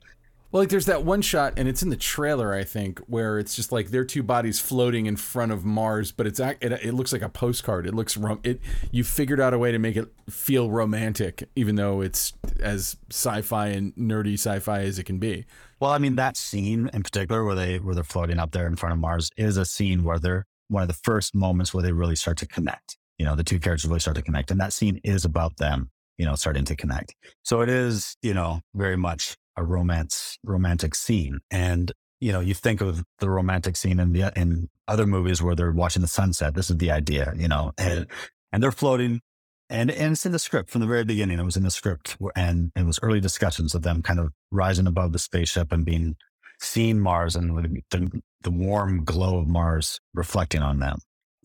[0.51, 3.55] Well, like there's that one shot, and it's in the trailer, I think, where it's
[3.55, 7.13] just like their two bodies floating in front of Mars, but it's it, it looks
[7.13, 7.87] like a postcard.
[7.87, 8.61] It looks rom- it.
[8.91, 13.69] You figured out a way to make it feel romantic, even though it's as sci-fi
[13.69, 15.45] and nerdy sci-fi as it can be.
[15.81, 18.77] Well, I mean that scene in particular, where they where they're floating up there in
[18.77, 21.93] front of Mars, is a scene where they're one of the first moments where they
[21.93, 22.97] really start to connect.
[23.19, 25.91] You know, the two characters really start to connect, and that scene is about them.
[26.17, 27.15] You know, starting to connect.
[27.45, 32.55] So it is, you know, very much a romance romantic scene and you know you
[32.55, 36.55] think of the romantic scene in the in other movies where they're watching the sunset
[36.55, 38.07] this is the idea you know and
[38.53, 39.21] and they're floating
[39.71, 42.17] and and it's in the script from the very beginning it was in the script
[42.37, 46.17] and it was early discussions of them kind of rising above the spaceship and being
[46.61, 50.99] seeing mars and the, the warm glow of mars reflecting on them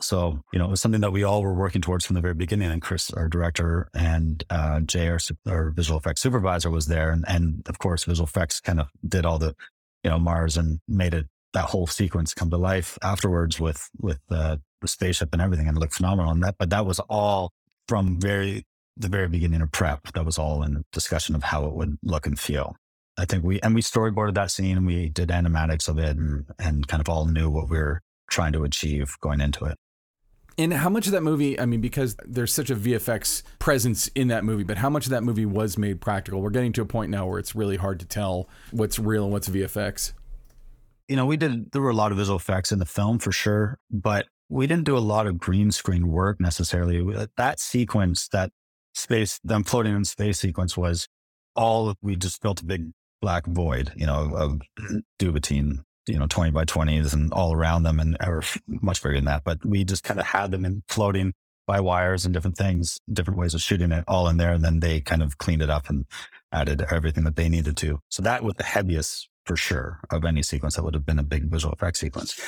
[0.03, 2.33] so, you know, it was something that we all were working towards from the very
[2.33, 2.69] beginning.
[2.69, 7.11] And Chris, our director, and uh, Jay, our, our visual effects supervisor, was there.
[7.11, 9.55] And, and of course, visual effects kind of did all the,
[10.03, 14.19] you know, Mars and made it that whole sequence come to life afterwards with with
[14.29, 16.31] uh, the spaceship and everything, and it looked phenomenal.
[16.31, 17.53] And that, but that was all
[17.93, 18.65] from very
[18.97, 20.01] the very beginning of prep.
[20.13, 22.75] That was all in discussion of how it would look and feel.
[23.19, 26.45] I think we and we storyboarded that scene and we did animatics of it and,
[26.57, 28.01] and kind of all knew what we were
[28.31, 29.77] trying to achieve going into it.
[30.57, 34.29] And how much of that movie, I mean, because there's such a VFX presence in
[34.29, 36.41] that movie, but how much of that movie was made practical?
[36.41, 39.31] We're getting to a point now where it's really hard to tell what's real and
[39.31, 40.13] what's VFX.
[41.07, 43.31] You know, we did, there were a lot of visual effects in the film for
[43.31, 47.15] sure, but we didn't do a lot of green screen work necessarily.
[47.15, 48.51] Uh, that sequence, that
[48.93, 51.07] space, them floating in space sequence was
[51.55, 54.61] all, we just built a big black void, you know, of
[55.19, 59.25] duvetine you know, 20 by 20s and all around them and or much bigger than
[59.25, 59.43] that.
[59.43, 61.33] But we just kind of had them in floating
[61.65, 64.51] by wires and different things, different ways of shooting it all in there.
[64.51, 66.05] And then they kind of cleaned it up and
[66.51, 67.99] added everything that they needed to.
[68.09, 71.23] So that was the heaviest for sure of any sequence that would have been a
[71.23, 72.39] big visual effects sequence.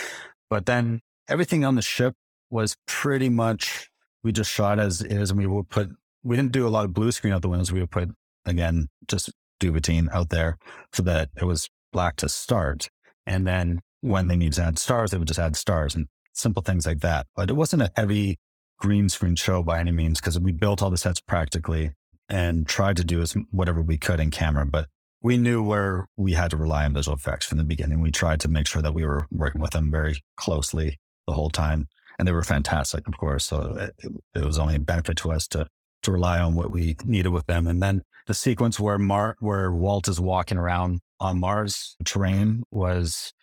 [0.49, 2.13] But then everything on the ship
[2.49, 3.89] was pretty much,
[4.23, 5.89] we just shot as is and we would put,
[6.23, 7.71] we didn't do a lot of blue screen out the windows.
[7.71, 8.09] We would put,
[8.45, 10.57] again, just duvetine out there
[10.93, 12.89] so that it was black to start.
[13.25, 16.61] And then when they need to add stars, they would just add stars and simple
[16.61, 17.27] things like that.
[17.35, 18.38] But it wasn't a heavy
[18.79, 21.91] green screen show by any means because we built all the sets practically
[22.29, 24.65] and tried to do as whatever we could in camera.
[24.65, 24.88] But
[25.21, 28.01] we knew where we had to rely on visual effects from the beginning.
[28.01, 31.49] We tried to make sure that we were working with them very closely the whole
[31.49, 31.88] time.
[32.17, 33.45] And they were fantastic, of course.
[33.45, 35.67] So it, it was only a benefit to us to
[36.03, 37.67] to rely on what we needed with them.
[37.67, 43.33] And then the sequence where Mar- where Walt is walking around on Mars terrain was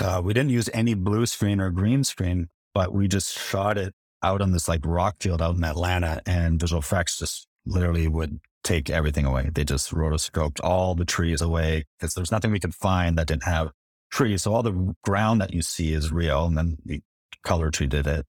[0.00, 3.94] uh, we didn't use any blue screen or green screen, but we just shot it
[4.22, 8.40] out on this like rock field out in Atlanta, and visual effects just literally would
[8.64, 9.50] take everything away.
[9.52, 13.44] They just rotoscoped all the trees away because there's nothing we could find that didn't
[13.44, 13.70] have
[14.10, 14.42] trees.
[14.42, 17.02] So all the ground that you see is real, and then we
[17.46, 18.26] color treated it.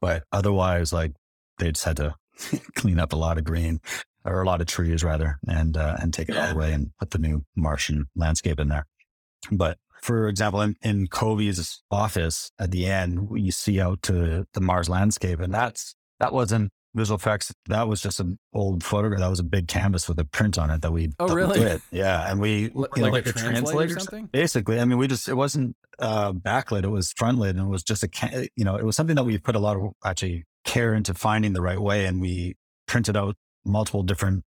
[0.00, 1.12] But otherwise, like
[1.58, 2.14] they just had to
[2.76, 3.80] clean up a lot of green
[4.24, 7.10] or a lot of trees rather, and uh, and take it all away and put
[7.10, 8.86] the new Martian landscape in there.
[9.50, 14.60] But for example, in, in Covey's office at the end, you see out to the
[14.60, 17.52] Mars landscape, and that's that wasn't visual effects.
[17.66, 19.20] That was just an old photograph.
[19.20, 21.10] That was a big canvas with a print on it that we.
[21.18, 21.60] Oh, really?
[21.60, 21.82] Did.
[21.90, 24.26] Yeah, and we like, know, like a translator or something.
[24.26, 27.82] Basically, I mean, we just it wasn't uh, backlit; it was frontlit, and it was
[27.82, 30.94] just a you know it was something that we put a lot of actually care
[30.94, 34.44] into finding the right way, and we printed out multiple different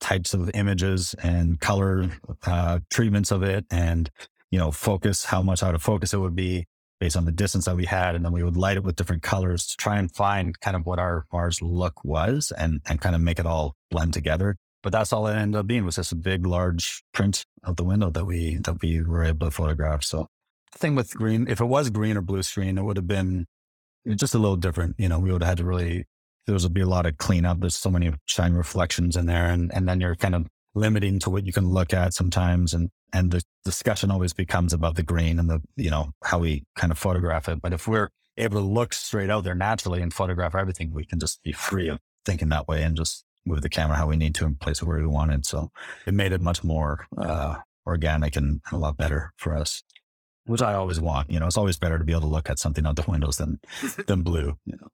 [0.00, 2.10] types of images and color
[2.44, 4.10] uh, treatments of it and
[4.50, 6.66] you know focus how much out of focus it would be
[7.00, 9.22] based on the distance that we had and then we would light it with different
[9.22, 13.14] colors to try and find kind of what our mars look was and and kind
[13.14, 16.12] of make it all blend together but that's all it ended up being was just
[16.12, 20.02] a big large print of the window that we that we were able to photograph
[20.02, 20.26] so
[20.72, 23.46] the thing with green if it was green or blue screen it would have been
[24.14, 26.06] just a little different you know we would have had to really
[26.46, 27.60] there's will be a lot of cleanup.
[27.60, 30.46] There's so many shiny reflections in there, and and then you're kind of
[30.76, 34.94] limiting to what you can look at sometimes, and and the discussion always becomes about
[34.94, 37.60] the grain and the you know how we kind of photograph it.
[37.60, 41.18] But if we're able to look straight out there naturally and photograph everything, we can
[41.18, 44.34] just be free of thinking that way and just move the camera how we need
[44.34, 45.46] to and place it where we wanted.
[45.46, 45.70] So
[46.06, 47.56] it made it much more uh,
[47.86, 49.82] organic and a lot better for us,
[50.44, 51.30] which I always want.
[51.30, 53.38] You know, it's always better to be able to look at something out the windows
[53.38, 53.60] than
[54.06, 54.58] than blue.
[54.66, 54.88] You know.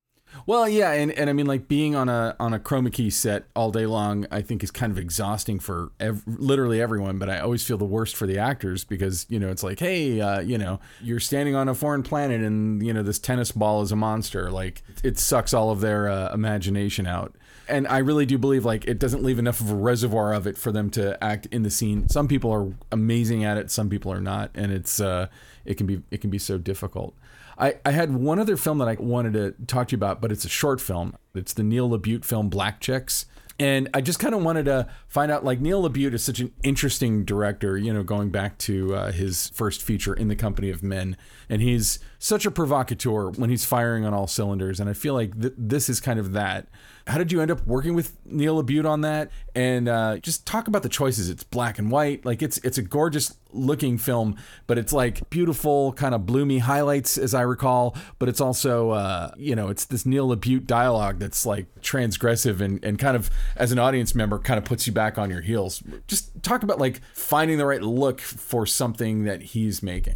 [0.47, 3.45] Well, yeah, and, and I mean, like being on a on a chroma key set
[3.55, 7.18] all day long, I think is kind of exhausting for ev- literally everyone.
[7.18, 10.20] But I always feel the worst for the actors because you know it's like, hey,
[10.20, 13.83] uh, you know, you're standing on a foreign planet and you know this tennis ball
[13.83, 14.51] is a monster.
[14.51, 17.37] Like it sucks all of their uh, imagination out.
[17.68, 20.59] And I really do believe like it doesn't leave enough of a reservoir of it
[20.59, 22.09] for them to act in the scene.
[22.09, 25.28] Some people are amazing at it, some people are not, and it's uh,
[25.64, 27.14] it can be it can be so difficult.
[27.59, 30.32] I, I had one other film that I wanted to talk to you about, but
[30.32, 31.16] it's a short film.
[31.34, 33.26] It's the Neil LaBute film Black Chicks.
[33.59, 36.53] And I just kind of wanted to find out like Neil LaBute is such an
[36.62, 40.82] interesting director, you know, going back to uh, his first feature in the company of
[40.82, 41.16] men.
[41.48, 44.78] And he's such a provocateur when he's firing on all cylinders.
[44.78, 46.68] And I feel like th- this is kind of that.
[47.08, 49.32] How did you end up working with Neil LaBute on that?
[49.56, 51.28] And uh, just talk about the choices.
[51.28, 52.24] It's black and white.
[52.24, 54.36] Like it's it's a gorgeous looking film,
[54.68, 57.96] but it's like beautiful, kind of bloomy highlights, as I recall.
[58.20, 62.84] But it's also, uh, you know, it's this Neil LaBute dialogue that's like transgressive and,
[62.84, 65.82] and kind of, as an audience member, kind of puts you back on your heels.
[66.06, 70.14] Just talk about like finding the right look for something that he's making.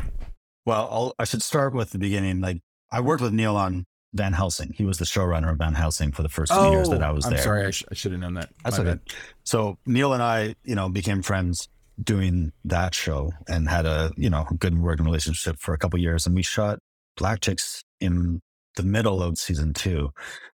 [0.66, 2.40] Well, I'll, I should start with the beginning.
[2.40, 2.60] Like
[2.90, 4.72] I worked with Neil on Van Helsing.
[4.74, 7.10] He was the showrunner of Van Helsing for the first few years that oh, I
[7.10, 7.44] was Oh, I'm there.
[7.44, 8.50] sorry, I, sh- I should have known that.
[8.64, 8.90] That's My okay.
[8.92, 9.00] bad.
[9.44, 11.68] So Neil and I, you know, became friends
[12.02, 16.26] doing that show and had a, you know, good working relationship for a couple years.
[16.26, 16.78] And we shot
[17.16, 18.40] Black Chicks in
[18.76, 20.10] the middle of season two.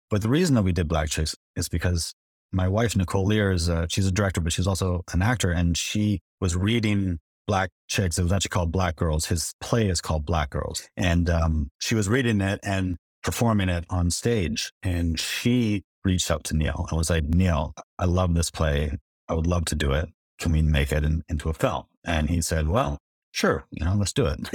[0.10, 2.14] But the reason that we did Black Chicks is because
[2.52, 5.52] my wife, Nicole Lear, is a, she's a director, but she's also an actor.
[5.52, 8.18] And she was reading Black Chicks.
[8.18, 9.26] It was actually called Black Girls.
[9.26, 10.88] His play is called Black Girls.
[10.96, 14.72] And um, she was reading it and performing it on stage.
[14.84, 18.98] And she reached out to Neil and was like, Neil, I love this play.
[19.28, 20.10] I would love to do it.
[20.40, 21.84] Can we make it in, into a film?
[22.04, 22.98] And he said, well,
[23.32, 24.40] sure, you know, let's do it.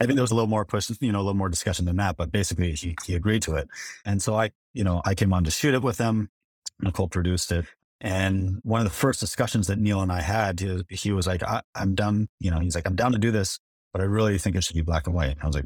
[0.00, 1.96] I think there was a little more push, you know, a little more discussion than
[1.96, 3.68] that, but basically he, he agreed to it.
[4.04, 6.30] And so I, you know, I came on to shoot it with him.
[6.80, 7.66] Nicole produced it.
[8.04, 11.42] And one of the first discussions that Neil and I had, he, he was like,
[11.42, 13.58] I, I'm down, you know, he's like, I'm down to do this,
[13.94, 15.38] but I really think it should be black and white.
[15.42, 15.64] I was like,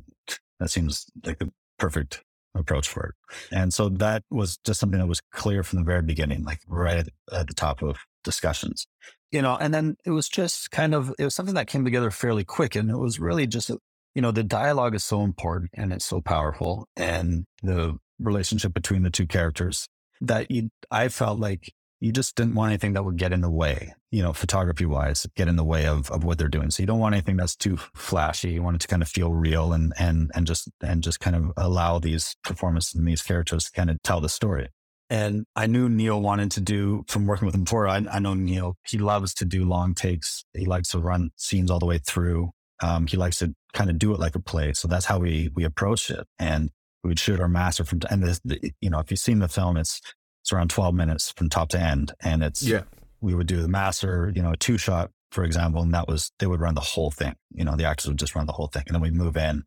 [0.61, 2.23] that seems like the perfect
[2.55, 3.15] approach for it.
[3.51, 6.99] And so that was just something that was clear from the very beginning, like right
[6.99, 8.87] at, at the top of discussions.
[9.33, 12.13] You know, and then it was just kind of, it was something that came together
[12.13, 12.77] fairly quick.
[12.77, 16.21] And it was really just, you know, the dialogue is so important and it's so
[16.21, 16.87] powerful.
[16.97, 19.89] And the relationship between the two characters
[20.21, 23.51] that you, I felt like you just didn't want anything that would get in the
[23.51, 26.71] way, you know, photography wise, get in the way of, of what they're doing.
[26.71, 28.51] So you don't want anything that's too flashy.
[28.53, 31.35] You want it to kind of feel real and, and, and just, and just kind
[31.35, 34.69] of allow these performances and these characters to kind of tell the story.
[35.11, 37.89] And I knew Neil wanted to do from working with him before.
[37.89, 40.45] I, I know Neil, he loves to do long takes.
[40.55, 42.51] He likes to run scenes all the way through.
[42.81, 44.73] Um, he likes to kind of do it like a play.
[44.75, 46.27] So that's how we, we approach it.
[46.39, 46.71] And
[47.03, 49.49] we would shoot our master from, and the, the, you know, if you've seen the
[49.49, 50.01] film, it's,
[50.49, 52.13] it's around 12 minutes from top to end.
[52.23, 52.85] And it's, Yeah.
[53.21, 56.33] we would do the master, you know, a two shot, for example, and that was,
[56.39, 57.35] they would run the whole thing.
[57.53, 58.85] You know, the actors would just run the whole thing.
[58.87, 59.65] And then we move in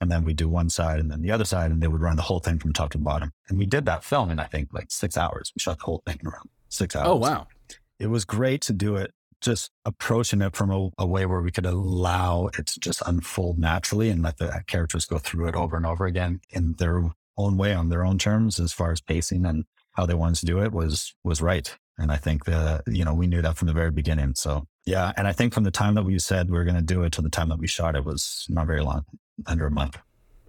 [0.00, 2.16] and then we do one side and then the other side, and they would run
[2.16, 3.30] the whole thing from top to bottom.
[3.50, 5.52] And we did that film in, I think, like six hours.
[5.54, 7.08] We shot the whole thing in around six oh, hours.
[7.08, 7.46] Oh, wow.
[7.98, 9.12] It was great to do it,
[9.42, 13.58] just approaching it from a, a way where we could allow it to just unfold
[13.58, 17.58] naturally and let the characters go through it over and over again in their own
[17.58, 20.62] way, on their own terms, as far as pacing and how they wanted to do
[20.62, 21.76] it was was right.
[21.98, 24.34] And I think that you know we knew that from the very beginning.
[24.34, 26.82] So yeah, and I think from the time that we said we were going to
[26.82, 29.04] do it to the time that we shot it was not very long,
[29.46, 29.98] under a month.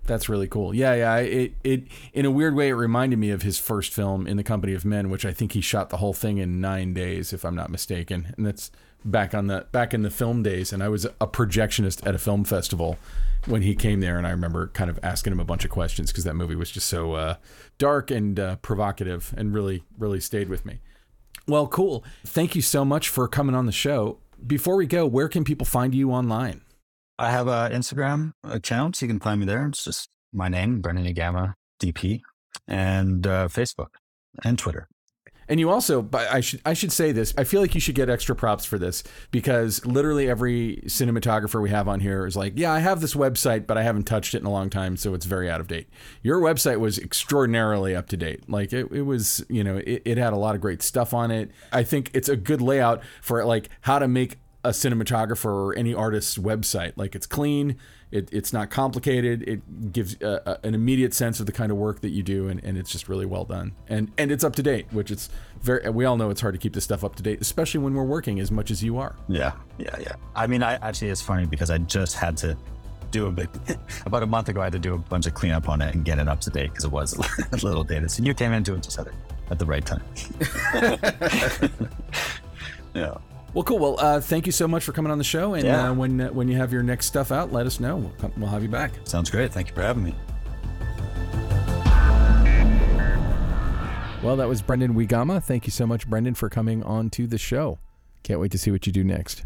[0.05, 0.73] That's really cool.
[0.73, 1.15] Yeah, yeah.
[1.17, 4.43] It, it, in a weird way, it reminded me of his first film, In the
[4.43, 7.45] Company of Men, which I think he shot the whole thing in nine days, if
[7.45, 8.33] I'm not mistaken.
[8.35, 8.69] And that's
[9.05, 10.73] back on the back in the film days.
[10.73, 12.97] And I was a projectionist at a film festival
[13.45, 16.11] when he came there, and I remember kind of asking him a bunch of questions
[16.11, 17.35] because that movie was just so uh,
[17.77, 20.79] dark and uh, provocative, and really, really stayed with me.
[21.47, 22.05] Well, cool.
[22.25, 24.19] Thank you so much for coming on the show.
[24.45, 26.61] Before we go, where can people find you online?
[27.19, 29.01] I have an Instagram account.
[29.01, 29.67] You can find me there.
[29.67, 32.21] It's just my name, Brendan Uegama, DP,
[32.67, 33.89] and uh, Facebook
[34.43, 34.87] and Twitter.
[35.53, 37.31] And you also, I should I should say this.
[37.37, 41.69] I feel like you should get extra props for this because literally every cinematographer we
[41.69, 44.39] have on here is like, yeah, I have this website, but I haven't touched it
[44.39, 45.89] in a long time, so it's very out of date.
[46.23, 48.49] Your website was extraordinarily up to date.
[48.49, 51.29] Like it, it was, you know, it, it had a lot of great stuff on
[51.29, 51.51] it.
[51.71, 55.93] I think it's a good layout for like how to make a cinematographer or any
[55.93, 56.93] artist's website.
[56.95, 57.77] Like it's clean,
[58.13, 59.41] it, it's not complicated.
[59.41, 62.47] It gives a, a, an immediate sense of the kind of work that you do,
[62.47, 63.73] and, and it's just really well done.
[63.87, 65.29] And and it's up to date, which it's
[65.61, 65.89] very.
[65.89, 68.03] We all know it's hard to keep this stuff up to date, especially when we're
[68.03, 69.15] working as much as you are.
[69.27, 70.13] Yeah, yeah, yeah.
[70.35, 72.55] I mean, I actually it's funny because I just had to
[73.09, 73.49] do a bit
[74.05, 74.61] about a month ago.
[74.61, 76.51] I had to do a bunch of cleanup on it and get it up to
[76.51, 77.13] date because it was
[77.51, 78.11] a little dated.
[78.11, 80.03] So you came into it just at the right time.
[82.93, 83.17] yeah.
[83.53, 83.77] Well, cool.
[83.79, 85.53] Well, uh, thank you so much for coming on the show.
[85.53, 85.89] And Yeah.
[85.89, 87.97] uh, when uh, when you have your next stuff out, let us know.
[87.97, 88.91] We'll, come, we'll have you back.
[89.03, 89.51] Sounds great.
[89.53, 90.15] Thank you for having me.
[94.23, 95.43] Well, that was Brendan Uegama.
[95.43, 97.77] Thank you so much, Brendan, for coming on to the show.
[98.23, 99.43] Can't wait to see what you do next.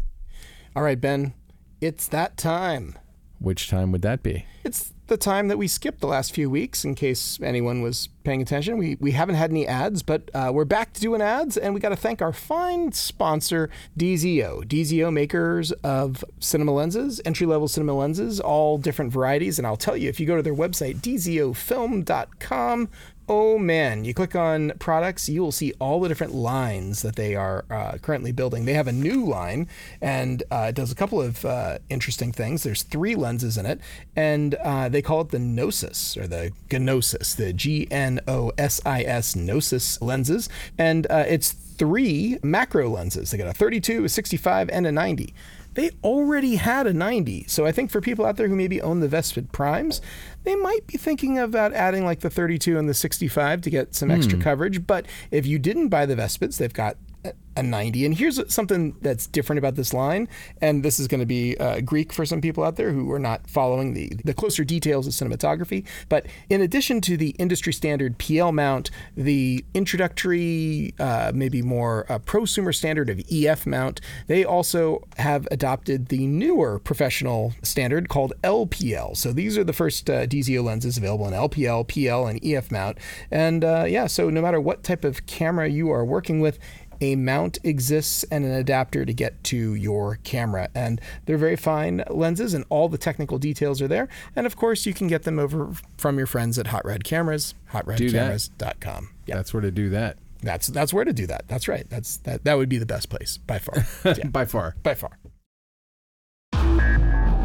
[0.76, 1.34] All right, Ben,
[1.80, 2.96] it's that time.
[3.40, 4.46] Which time would that be?
[4.64, 8.42] It's the time that we skipped the last few weeks, in case anyone was paying
[8.42, 8.76] attention.
[8.76, 11.80] We, we haven't had any ads, but uh, we're back to doing ads, and we
[11.80, 14.64] got to thank our fine sponsor, DZO.
[14.64, 19.58] DZO, makers of cinema lenses, entry level cinema lenses, all different varieties.
[19.58, 22.88] And I'll tell you, if you go to their website, dzofilm.com,
[23.30, 27.34] Oh man, you click on products, you will see all the different lines that they
[27.34, 28.64] are uh, currently building.
[28.64, 29.68] They have a new line
[30.00, 32.62] and uh, it does a couple of uh, interesting things.
[32.62, 33.80] There's three lenses in it,
[34.16, 38.80] and uh, they call it the Gnosis or the Gnosis, the G N O S
[38.86, 40.48] I S Gnosis lenses.
[40.78, 43.30] And uh, it's three macro lenses.
[43.30, 45.34] They got a 32, a 65, and a 90
[45.78, 47.44] they already had a 90.
[47.46, 50.00] So I think for people out there who maybe own the Vespid Primes,
[50.48, 54.10] they might be thinking about adding like the 32 and the 65 to get some
[54.10, 54.42] extra hmm.
[54.42, 54.86] coverage.
[54.86, 58.06] But if you didn't buy the Vespids, they've got a- a 90.
[58.06, 60.28] And here's something that's different about this line,
[60.60, 63.18] and this is going to be uh, Greek for some people out there who are
[63.18, 65.84] not following the, the closer details of cinematography.
[66.08, 72.20] But in addition to the industry standard PL mount, the introductory, uh, maybe more uh,
[72.20, 79.16] prosumer standard of EF mount, they also have adopted the newer professional standard called LPL.
[79.16, 82.98] So these are the first uh, DZO lenses available in LPL, PL, and EF mount.
[83.32, 86.60] And uh, yeah, so no matter what type of camera you are working with,
[87.00, 90.68] a mount exists and an adapter to get to your camera.
[90.74, 94.08] And they're very fine lenses, and all the technical details are there.
[94.36, 97.54] And of course, you can get them over from your friends at Hot Rod Cameras,
[97.72, 99.10] hotrodcameras.com.
[99.26, 100.16] Yeah, That's where to do that.
[100.42, 101.48] that's that's where to do that.
[101.48, 101.84] That's right.
[101.90, 103.84] That's that that would be the best place by far.
[104.16, 104.74] Yeah, By far.
[104.82, 105.18] by far.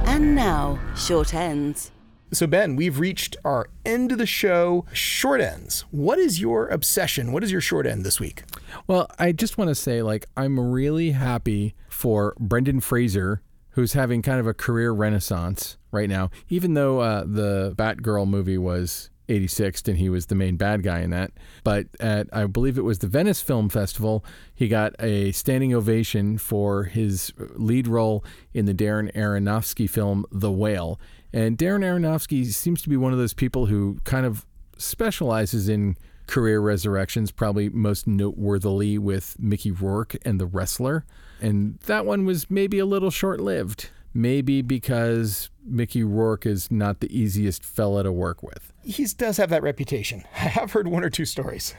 [0.05, 1.91] And now, short ends.
[2.33, 4.85] So Ben, we've reached our end of the show.
[4.91, 5.85] Short ends.
[5.91, 7.31] What is your obsession?
[7.31, 8.43] What is your short end this week?
[8.87, 14.23] Well, I just want to say, like, I'm really happy for Brendan Fraser, who's having
[14.23, 16.31] kind of a career renaissance right now.
[16.49, 21.01] Even though uh, the Batgirl movie was 86th and he was the main bad guy
[21.01, 21.31] in that,
[21.63, 24.25] but at I believe it was the Venice Film Festival,
[24.55, 28.25] he got a standing ovation for his lead role
[28.55, 30.99] in the Darren Aronofsky film The Whale.
[31.33, 34.45] And Darren Aronofsky seems to be one of those people who kind of
[34.77, 41.05] specializes in career resurrections, probably most noteworthily with Mickey Rourke and The Wrestler.
[41.41, 43.89] And that one was maybe a little short lived.
[44.13, 48.71] Maybe because Mickey Rourke is not the easiest fella to work with.
[48.83, 50.23] He does have that reputation.
[50.35, 51.73] I have heard one or two stories.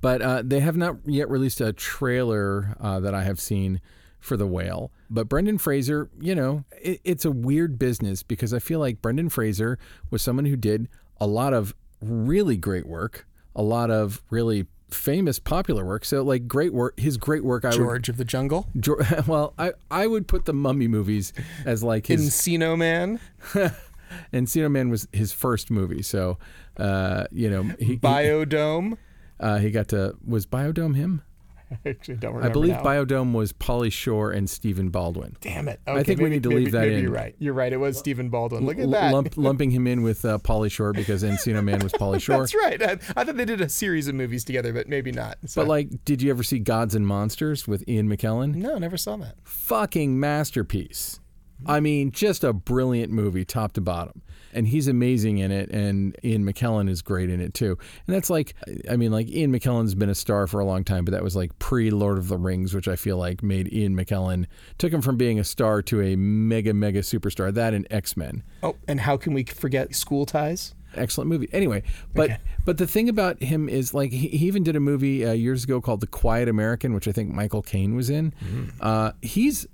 [0.00, 3.80] But uh, they have not yet released a trailer uh, that I have seen
[4.20, 4.90] for The Whale.
[5.08, 9.28] But Brendan Fraser, you know, it, it's a weird business because I feel like Brendan
[9.30, 9.78] Fraser
[10.10, 10.88] was someone who did
[11.20, 16.04] a lot of really great work, a lot of really famous popular work.
[16.04, 17.64] So like great work, his great work.
[17.64, 21.32] I would, George of the Jungle, Geor- well, I I would put the Mummy movies
[21.64, 23.20] as like his Encino Man,
[24.32, 26.02] Encino Man was his first movie.
[26.02, 26.38] So,
[26.76, 28.96] uh, you know, he, he, Biodome.
[29.38, 31.22] uh, he got to was Biodome him.
[31.70, 32.48] I actually don't remember.
[32.50, 32.82] I believe now.
[32.82, 35.36] Biodome was Pauly Shore and Stephen Baldwin.
[35.40, 35.80] Damn it!
[35.86, 37.02] I think we need to maybe- leave that maybe in.
[37.02, 37.34] You're right.
[37.38, 37.72] You're right.
[37.72, 38.64] It was Stephen Baldwin.
[38.66, 39.12] Look at that.
[39.12, 42.38] lump, lumping him in with uh, Pauly Shore because Encino Man was Pauly Shore.
[42.38, 42.82] That's right.
[42.82, 45.38] I, I thought they did a series of movies together, but maybe not.
[45.46, 48.54] So- But like, did you ever see Gods and Monsters with Ian McKellen?
[48.54, 49.36] no, never saw that.
[49.44, 51.20] Fucking masterpiece.
[51.66, 54.22] I mean, just a brilliant movie, top to bottom.
[54.52, 57.78] And he's amazing in it, and Ian McKellen is great in it too.
[58.06, 58.54] And that's like,
[58.90, 61.36] I mean, like Ian McKellen's been a star for a long time, but that was
[61.36, 64.46] like pre Lord of the Rings, which I feel like made Ian McKellen
[64.78, 67.54] took him from being a star to a mega mega superstar.
[67.54, 68.42] That and X Men.
[68.62, 70.74] Oh, and how can we forget School Ties?
[70.96, 71.48] excellent movie.
[71.52, 71.84] Anyway,
[72.16, 72.38] but Okay.
[72.64, 75.62] but the thing about him is like he, he even did a movie uh, years
[75.62, 78.32] ago called The Quiet American, which I think Michael Caine was in.
[78.80, 79.68] Uh, he's,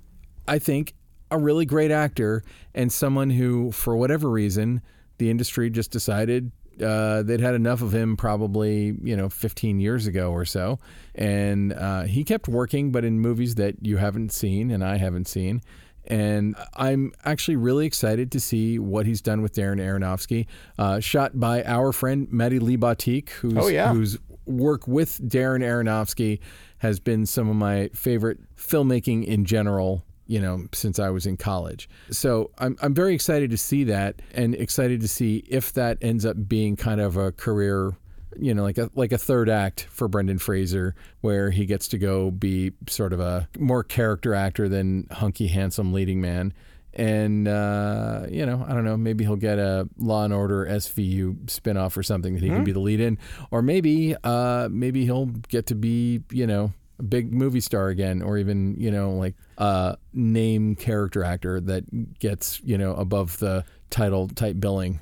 [0.47, 0.93] I think,
[1.31, 4.81] a really great actor and someone who, for whatever reason,
[5.17, 6.51] the industry just decided
[6.83, 10.77] uh, they'd had enough of him probably you know 15 years ago or so,
[11.15, 15.27] and uh, he kept working, but in movies that you haven't seen and I haven't
[15.27, 15.61] seen.
[16.09, 20.45] And I'm actually really excited to see what he's done with Darren Aronofsky,
[20.77, 23.91] uh, shot by our friend Matty Libatique, who's, Oh, yeah.
[23.91, 26.39] whose work with Darren Aronofsky
[26.77, 31.37] has been some of my favorite filmmaking in general you know, since I was in
[31.37, 31.89] college.
[32.11, 36.25] So I'm, I'm very excited to see that and excited to see if that ends
[36.25, 37.95] up being kind of a career,
[38.37, 41.97] you know, like a like a third act for Brendan Fraser, where he gets to
[41.97, 46.53] go be sort of a more character actor than hunky, handsome leading man.
[46.93, 48.97] And uh, you know, I don't know.
[48.97, 52.71] Maybe he'll get a Law and Order SVU spinoff or something that he can be
[52.71, 53.19] the lead in,
[53.51, 56.73] or maybe, uh, maybe he'll get to be, you know,
[57.03, 62.61] big movie star again, or even you know like a name character actor that gets
[62.63, 64.99] you know above the title type billing.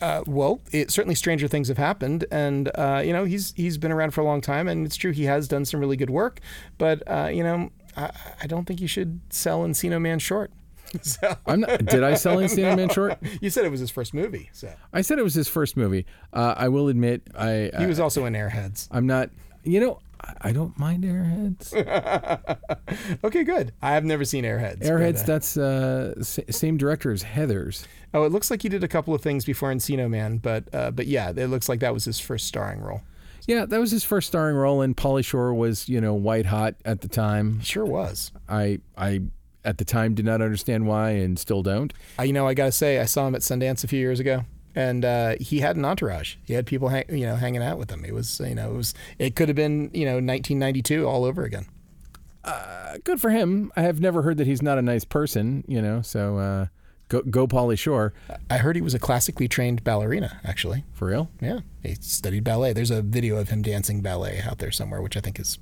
[0.00, 3.92] Uh, well, it, certainly stranger things have happened, and uh, you know he's he's been
[3.92, 6.40] around for a long time, and it's true he has done some really good work.
[6.76, 8.10] But uh, you know, I,
[8.42, 10.52] I don't think you should sell Encino Man short.
[11.02, 11.84] so, I'm not.
[11.84, 13.18] Did I sell Encino Man short?
[13.40, 16.06] you said it was his first movie, so I said it was his first movie.
[16.32, 18.88] Uh, I will admit, I he was also in Airheads.
[18.90, 19.30] I'm not.
[19.64, 21.72] You know, I- I don't mind Airheads.
[23.24, 23.72] Okay, good.
[23.82, 24.78] I have never seen Airheads.
[24.80, 25.22] but, Airheads.
[25.22, 27.86] uh, That's uh, s- same director as Heather's.
[28.14, 30.90] oh, it looks like he did a couple of things before Encino Man, but uh,
[30.90, 33.02] but yeah, it looks like that was his first starring role.
[33.46, 36.74] Yeah, that was his first starring role, and Pauly Shore was you know white hot
[36.84, 37.60] at the time.
[37.60, 38.32] Sure was.
[38.48, 39.22] I I
[39.64, 41.92] at the time did not understand why, and still don't.
[42.18, 44.44] Uh, you know, I gotta say, I saw him at Sundance a few years ago,
[44.78, 46.36] and uh, he had an entourage.
[46.44, 48.04] He had people, hang, you know, hanging out with him.
[48.04, 51.42] It was, you know, it was, it could have been, you know, 1992 all over
[51.42, 51.66] again.
[52.44, 53.72] Uh, good for him.
[53.74, 56.00] I have never heard that he's not a nice person, you know.
[56.00, 56.66] So uh,
[57.08, 58.14] go go Pauly Shore
[58.48, 60.40] I heard he was a classically trained ballerina.
[60.44, 61.28] Actually, for real.
[61.40, 62.72] yeah, he studied ballet.
[62.72, 65.58] There's a video of him dancing ballet out there somewhere, which I think is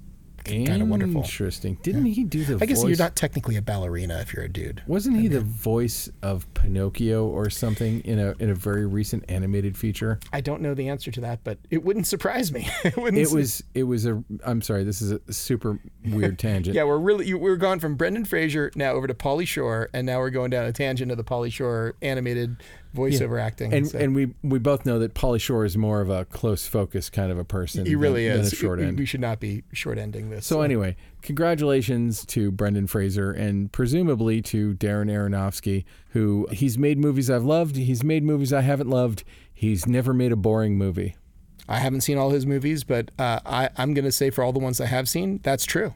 [0.47, 1.23] kind of wonderful.
[1.23, 1.79] Interesting.
[1.83, 2.59] Didn't he do the?
[2.63, 2.89] I guess voice?
[2.89, 4.83] you're not technically a ballerina if you're a dude.
[4.87, 9.77] Wasn't he the voice of Pinocchio or something in a in a very recent animated
[9.77, 10.19] feature?
[10.33, 12.69] I don't know the answer to that, but it wouldn't surprise me.
[12.85, 13.19] it wouldn't.
[13.23, 14.23] It su- was it was a.
[14.45, 14.85] I'm sorry.
[14.85, 16.75] This is a super weird tangent.
[16.75, 20.07] Yeah, we're really you- we're gone from Brendan Fraser now over to Pauly Shore, and
[20.07, 22.57] now we're going down a tangent of the Pauly Shore animated
[22.97, 23.73] voiceover acting.
[23.73, 26.67] And So- and we we both know that Pauly Shore is more of a close
[26.67, 27.87] focus kind of a person.
[27.87, 28.51] he really than, is.
[28.51, 28.99] Than a short We- end.
[28.99, 30.47] We should not be short ending this.
[30.47, 37.31] So anyway, congratulations to Brendan Fraser and presumably to Darren Aronofsky, who he's made movies
[37.31, 39.23] I've loved, he's made movies I haven't loved.
[39.55, 41.15] He's never made a boring movie.
[41.69, 44.53] I haven't seen all his movies, but uh, I, I'm going to say for all
[44.53, 45.95] the ones I have seen, that's true.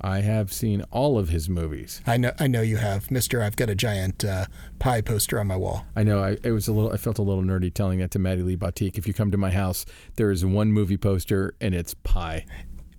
[0.00, 2.00] I have seen all of his movies.
[2.06, 3.42] I know, I know you have, Mister.
[3.42, 4.46] I've got a giant uh,
[4.78, 5.86] Pi poster on my wall.
[5.96, 8.18] I know I it was a little I felt a little nerdy telling that to
[8.18, 8.98] Matty Libatique.
[8.98, 9.86] If you come to my house,
[10.16, 12.44] there is one movie poster and it's Pi.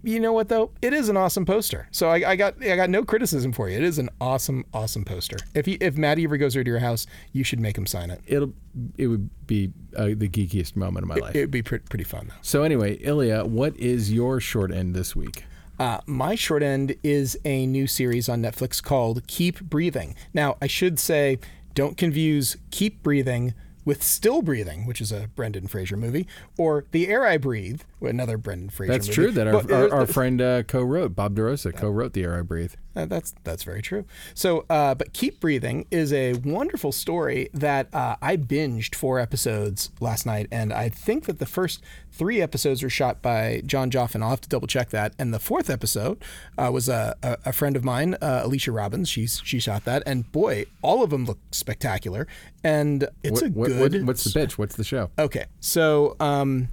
[0.04, 0.72] You know what though?
[0.82, 1.88] It is an awesome poster.
[1.92, 3.78] So I, I got I got no criticism for you.
[3.78, 5.38] It is an awesome, awesome poster.
[5.54, 8.10] If he, if Matty ever goes over to your house, you should make him sign
[8.12, 8.22] it.
[8.26, 8.54] It'll
[8.98, 11.36] it would be uh, the geekiest moment of my life.
[11.36, 12.36] It would be pre- pretty fun though.
[12.42, 15.44] so anyway, Ilya, what is your short end this week?
[15.80, 20.16] Uh, my short end is a new series on Netflix called Keep Breathing.
[20.34, 21.38] Now, I should say,
[21.76, 23.54] don't confuse Keep Breathing
[23.86, 28.38] with Still Breathing, which is a Brendan Fraser movie, or The Air I Breathe, another
[28.38, 29.16] Brendan Fraser That's movie.
[29.16, 32.42] true that our, But, our, our friend uh, co-wrote Bob DeRosa co-wrote the air I
[32.42, 32.74] breathe.
[32.96, 34.06] Uh, that's that's very true.
[34.34, 39.92] So, uh, but Keep Breathing is a wonderful story that uh, I binged four episodes
[40.00, 44.24] last night, and I think that the first three episodes were shot by Jon Joffin.
[44.24, 45.14] I'll have to double check that.
[45.20, 46.24] And the fourth episode
[46.58, 49.10] uh, was a, a, a friend of mine, uh, Alicia Robbins.
[49.10, 52.26] She's she shot that, and boy, all of them look spectacular.
[52.64, 54.08] And it's a What- what- good.
[54.08, 54.58] what's the pitch?
[54.58, 55.12] What's the show?
[55.20, 56.70] Okay, so um,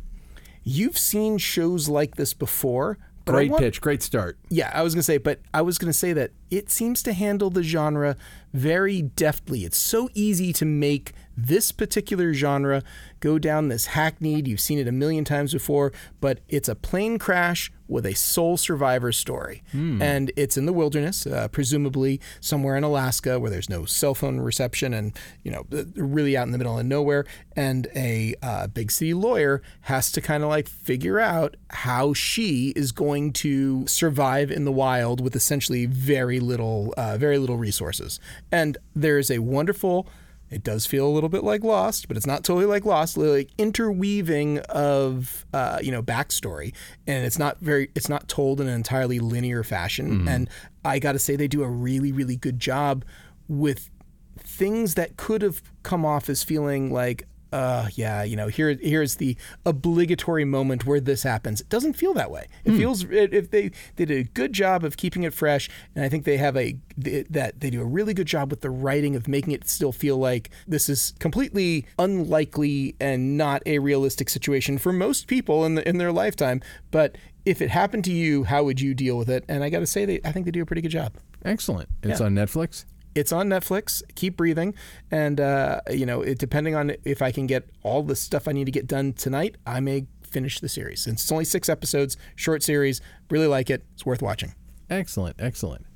[0.64, 2.98] you've seen shows like this before.
[3.26, 4.36] Great want- pitch, great start.
[4.50, 7.50] yeah, I was gonna say, but I was gonna say that it seems to handle
[7.50, 8.16] the genre
[8.52, 9.64] very deftly.
[9.64, 12.84] It's so easy to make this particular genre
[13.18, 14.46] go down this hackneyed.
[14.46, 18.56] You've seen it a million times before, but it's a plane crash with a sole
[18.56, 19.62] survivor story,
[20.00, 24.40] and it's in the wilderness, uh, presumably somewhere in Alaska where there's no cell phone
[24.40, 27.26] reception, and you know, really out in the middle of nowhere.
[27.56, 32.72] And a uh, big city lawyer has to kind of like figure out how she
[32.76, 38.20] is going to survive in the wild with essentially very little, uh, very little resources.
[38.52, 40.06] And there's a wonderful
[40.50, 43.16] It does feel a little bit like Lost, but it's not totally like Lost.
[43.16, 46.72] Like interweaving of uh, you know backstory,
[47.08, 47.90] and it's not very.
[47.96, 50.28] It's not told in an entirely linear fashion.
[50.28, 50.48] And
[50.84, 53.04] I got to say, they do a really, really good job
[53.48, 53.90] with
[54.38, 59.14] things that could have come off as feeling like uh yeah you know here here's
[59.16, 63.68] the obligatory moment where this happens it doesn't feel that way it feels if they
[63.96, 66.76] they did a good job of keeping it fresh and i think they have a
[67.02, 69.92] th- that they do a really good job with the writing of making it still
[69.92, 75.76] feel like this is completely unlikely and not a realistic situation for most people in
[75.76, 79.30] the, in their lifetime but if it happened to you how would you deal with
[79.30, 81.12] it and i got to say they i think they do a pretty good job
[81.46, 81.90] Excellent.
[82.02, 82.26] It's Yeah.
[82.26, 82.86] on Netflix.
[83.14, 84.02] It's on Netflix.
[84.14, 84.74] Keep breathing,
[85.10, 88.52] and uh, you know, it, depending on if I can get all the stuff I
[88.52, 91.00] need to get done tonight, I may finish the series.
[91.00, 93.00] Since it's only six episodes, short series,
[93.30, 93.84] really like it.
[93.94, 94.54] It's worth watching.
[94.90, 95.36] Excellent.
[95.38, 95.86] Excellent.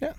[0.00, 0.14] Yeah.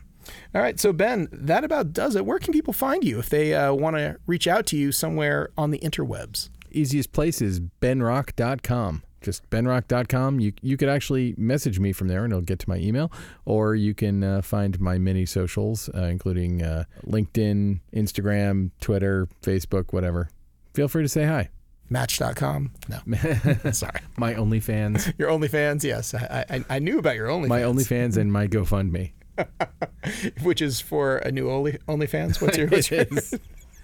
[0.56, 0.80] All right.
[0.80, 2.26] So Ben, that about does it.
[2.26, 5.50] Where can people find you if they uh, want to reach out to you somewhere
[5.58, 6.50] on the interwebs?
[6.72, 9.04] Easiest place is benrock.com.
[9.24, 10.40] Just benrock.com.
[10.40, 13.12] You you could actually message me from there, and it'll get to my email,
[13.46, 19.92] or you can uh, find my many socials, uh, including uh, LinkedIn, Instagram, Twitter, Facebook,
[19.94, 20.30] whatever.
[20.74, 21.50] Feel free to say hi.
[21.90, 22.72] Match.com.
[22.90, 23.00] No,
[23.72, 24.00] sorry.
[24.18, 25.84] My OnlyFans, Your OnlyFans.
[25.84, 27.48] Yes, I, I, I knew about your OnlyFans.
[27.48, 29.12] my OnlyFans, and my GoFundMe.
[30.44, 32.42] which is for a new Only OnlyFans.
[32.42, 32.68] What's your?
[32.68, 33.06] What's your.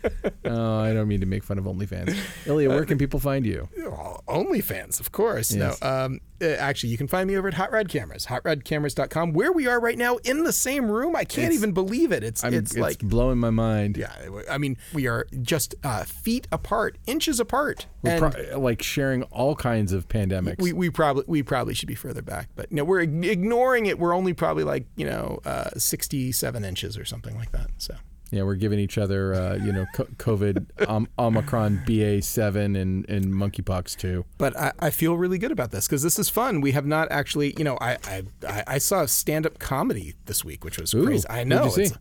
[0.46, 2.16] oh, I don't mean to make fun of OnlyFans.
[2.48, 3.68] Ilya, where can people find you?
[3.86, 5.54] Oh, OnlyFans, of course.
[5.54, 5.82] Yes.
[5.82, 9.52] No, um, uh, actually, you can find me over at Hot Rod Cameras, hotrodcameras.com, where
[9.52, 11.16] we are right now in the same room.
[11.16, 12.24] I can't It's- even believe it.
[12.24, 13.98] It's it's, it's like, blowing my mind.
[13.98, 14.14] yeah,
[14.50, 19.24] I mean, we are just uh, feet apart, inches apart, We're and pro- like sharing
[19.24, 20.62] all kinds of pandemics.
[20.62, 24.00] we, we probably we probably should be further back, but no, we're ignoring it.
[24.00, 27.70] We're only probably like you know uh, 67 inches or something like that.
[27.78, 27.96] So.
[28.32, 33.26] Yeah, we're giving each other, uh, you know, co- COVID, um, Omicron, BA7, and, and
[33.26, 34.26] monkeypox too.
[34.38, 36.62] but I, I feel really good about this because this is fun.
[36.62, 40.64] We have not actually, you know, I I, I- saw stand up comedy this week,
[40.64, 41.26] which was Ooh, crazy.
[41.30, 41.82] I know you see?
[41.84, 41.98] it's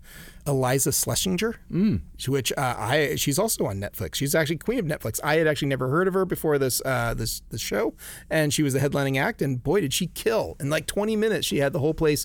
[0.47, 2.01] Iliza Shlesinger, mm.
[2.29, 4.15] which uh, I she's also on Netflix.
[4.17, 5.21] She's actually queen of Netflix.
[5.25, 7.95] I had actually never heard of her before this uh, this this show,
[8.31, 9.43] and she was the headlining act.
[9.43, 10.57] And boy, did she kill!
[10.61, 12.25] In like 20 minutes, she had the whole place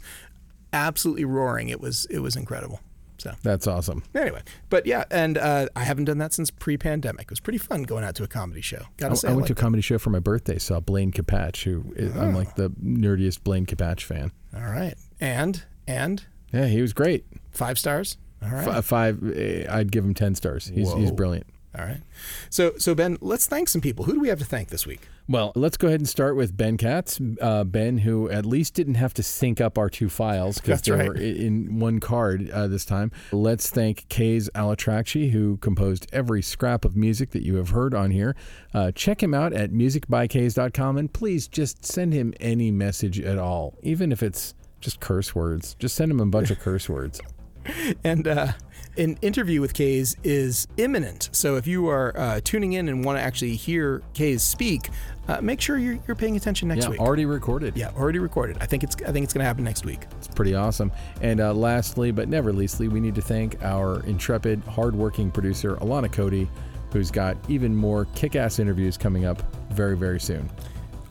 [0.72, 1.70] absolutely roaring.
[1.70, 2.80] It was it was incredible.
[3.18, 4.03] So That's awesome.
[4.16, 7.24] anyway, but yeah, and uh, I haven't done that since pre-pandemic.
[7.24, 8.84] It was pretty fun going out to a comedy show.
[8.97, 10.57] Gotta I, say, I went to a comedy show for my birthday.
[10.57, 14.32] Saw Blaine Capatch, who is, I'm like the nerdiest Blaine Capatch fan.
[14.55, 14.95] All right.
[15.20, 17.26] And and Yeah, he was great.
[17.51, 18.18] five stars.
[18.41, 18.68] All right.
[18.68, 20.68] F- five, eh, I'd give him ten stars.
[20.68, 21.47] He's he's brilliant.
[21.78, 22.02] All right.
[22.50, 24.06] So so Ben, let's thank some people.
[24.06, 25.08] Who do we have to thank this week?
[25.28, 27.20] Well, let's go ahead and start with Ben Katz.
[27.42, 30.92] Uh, ben, who at least didn't have to sync up our two files because they
[30.92, 31.08] right.
[31.08, 33.12] were in one card uh, this time.
[33.32, 38.12] Let's thank Kays Al-Atrakchi, who composed every scrap of music that you have heard on
[38.12, 38.36] here.
[38.74, 43.78] Uh, check him out at musicbykays.com and please just send him any message at all,
[43.82, 45.76] even if it's just curse words.
[45.80, 47.22] Just send him a bunch of curse words.
[48.03, 48.53] And uh,
[48.97, 51.30] an interview with Kays is imminent.
[51.32, 54.89] So if you are uh, tuning in and want to actually hear Kays speak,
[55.28, 56.99] uh, make sure you're, you're paying attention next Yeah, week.
[56.99, 57.76] already recorded.
[57.78, 58.57] yeah, already recorded.
[58.61, 60.01] I think it's I think it's going to happen next week.
[60.18, 60.91] It's pretty awesome.
[61.22, 66.11] And uh, lastly, but never leastly, we need to thank our intrepid, hardworking producer, Alana
[66.11, 66.49] Cody,
[66.91, 69.41] who's got even more kick ass interviews coming up
[69.72, 70.49] very, very soon.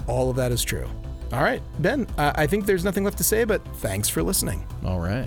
[0.06, 0.88] All of that is true.
[1.32, 2.06] All right, Ben.
[2.18, 4.66] Uh, I think there's nothing left to say, but thanks for listening.
[4.84, 5.26] All right.